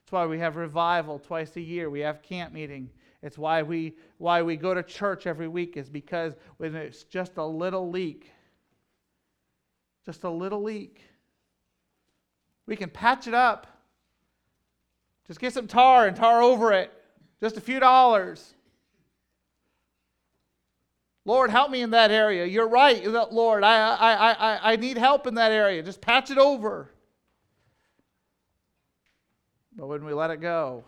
It's 0.03 0.11
why 0.11 0.27
we 0.27 0.37
have 0.37 0.55
revival 0.55 1.17
twice 1.17 1.55
a 1.55 1.61
year. 1.61 1.89
We 1.89 2.01
have 2.01 2.21
camp 2.21 2.53
meeting. 2.53 2.91
It's 3.23 3.39
why 3.39 3.63
we 3.63 3.95
why 4.19 4.43
we 4.43 4.55
go 4.55 4.75
to 4.75 4.83
church 4.83 5.25
every 5.25 5.47
week 5.47 5.77
is 5.77 5.89
because 5.89 6.35
when 6.57 6.75
it's 6.75 7.03
just 7.03 7.37
a 7.37 7.45
little 7.45 7.89
leak, 7.89 8.31
just 10.05 10.23
a 10.23 10.29
little 10.29 10.63
leak. 10.63 11.01
We 12.67 12.75
can 12.75 12.89
patch 12.89 13.27
it 13.27 13.33
up. 13.33 13.67
Just 15.27 15.39
get 15.39 15.53
some 15.53 15.67
tar 15.67 16.07
and 16.07 16.15
tar 16.15 16.41
over 16.41 16.71
it. 16.73 16.91
Just 17.41 17.57
a 17.57 17.61
few 17.61 17.79
dollars. 17.79 18.53
Lord, 21.25 21.49
help 21.49 21.71
me 21.71 21.81
in 21.81 21.89
that 21.89 22.11
area. 22.11 22.45
You're 22.45 22.67
right, 22.67 23.03
Lord. 23.31 23.63
I, 23.63 23.95
I, 23.95 24.31
I, 24.31 24.73
I 24.73 24.75
need 24.75 24.97
help 24.97 25.25
in 25.25 25.35
that 25.35 25.51
area. 25.51 25.81
Just 25.81 25.99
patch 25.99 26.29
it 26.29 26.37
over. 26.37 26.91
But 29.75 29.87
when 29.87 30.05
we 30.05 30.13
let 30.13 30.29
it 30.29 30.39
go, 30.39 30.85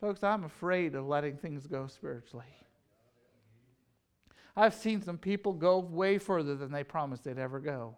folks, 0.00 0.22
I'm 0.22 0.44
afraid 0.44 0.94
of 0.94 1.06
letting 1.06 1.36
things 1.36 1.66
go 1.66 1.88
spiritually. 1.88 2.46
I've 4.56 4.74
seen 4.74 5.02
some 5.02 5.18
people 5.18 5.52
go 5.52 5.78
way 5.78 6.18
further 6.18 6.54
than 6.54 6.72
they 6.72 6.82
promised 6.82 7.24
they'd 7.24 7.38
ever 7.38 7.60
go. 7.60 7.96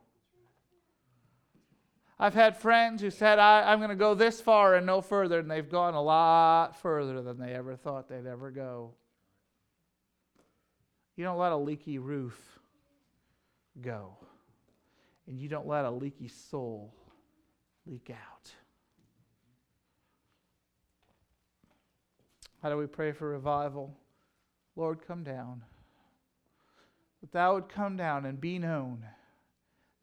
I've 2.19 2.35
had 2.35 2.57
friends 2.57 3.01
who 3.01 3.11
said, 3.11 3.39
I, 3.39 3.73
am 3.73 3.79
going 3.79 3.91
to 3.91 3.97
go 3.97 4.15
this 4.15 4.41
far 4.41 4.75
and 4.75 4.85
no 4.85 5.01
further, 5.01 5.39
and 5.39 5.49
they've 5.49 5.71
gone 5.71 5.95
a 5.95 6.03
lot 6.03 6.77
further 6.81 7.23
than 7.23 7.39
they 7.39 7.53
ever 7.53 7.77
thought 7.77 8.09
they'd 8.09 8.27
ever 8.27 8.51
go. 8.51 8.95
You 11.15 11.23
don't 11.23 11.39
let 11.39 11.53
a 11.53 11.57
leaky 11.57 11.99
roof 11.99 12.37
go, 13.81 14.17
and 15.29 15.39
you 15.39 15.49
don't 15.49 15.69
let 15.69 15.85
a 15.85 15.91
leaky 15.91 16.27
soul 16.27 16.93
leak 17.87 18.11
out. 18.11 18.51
How 22.63 22.69
do 22.69 22.77
we 22.77 22.87
pray 22.87 23.13
for 23.13 23.29
revival? 23.29 23.97
Lord, 24.75 25.07
come 25.07 25.23
down. 25.23 25.63
That 27.21 27.33
thou 27.33 27.55
would 27.55 27.69
come 27.69 27.97
down 27.97 28.27
and 28.27 28.41
be 28.41 28.59
known. 28.59 29.05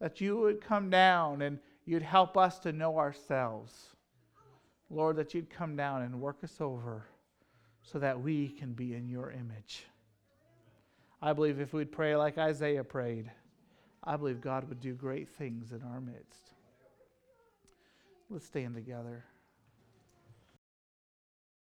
That 0.00 0.20
you 0.20 0.36
would 0.36 0.60
come 0.60 0.90
down 0.90 1.42
and 1.42 1.58
you'd 1.84 2.02
help 2.02 2.36
us 2.36 2.58
to 2.60 2.72
know 2.72 2.98
ourselves. 2.98 3.96
Lord, 4.90 5.16
that 5.16 5.34
you'd 5.34 5.50
come 5.50 5.76
down 5.76 6.02
and 6.02 6.20
work 6.20 6.38
us 6.44 6.60
over 6.60 7.06
so 7.82 7.98
that 7.98 8.20
we 8.20 8.48
can 8.48 8.72
be 8.72 8.94
in 8.94 9.08
your 9.08 9.30
image. 9.30 9.84
I 11.22 11.32
believe 11.32 11.60
if 11.60 11.72
we'd 11.72 11.92
pray 11.92 12.14
like 12.16 12.38
Isaiah 12.38 12.84
prayed, 12.84 13.30
I 14.04 14.16
believe 14.16 14.40
God 14.40 14.68
would 14.68 14.80
do 14.80 14.94
great 14.94 15.28
things 15.28 15.72
in 15.72 15.82
our 15.82 16.00
midst. 16.00 16.50
Let's 18.28 18.46
stand 18.46 18.74
together. 18.74 19.24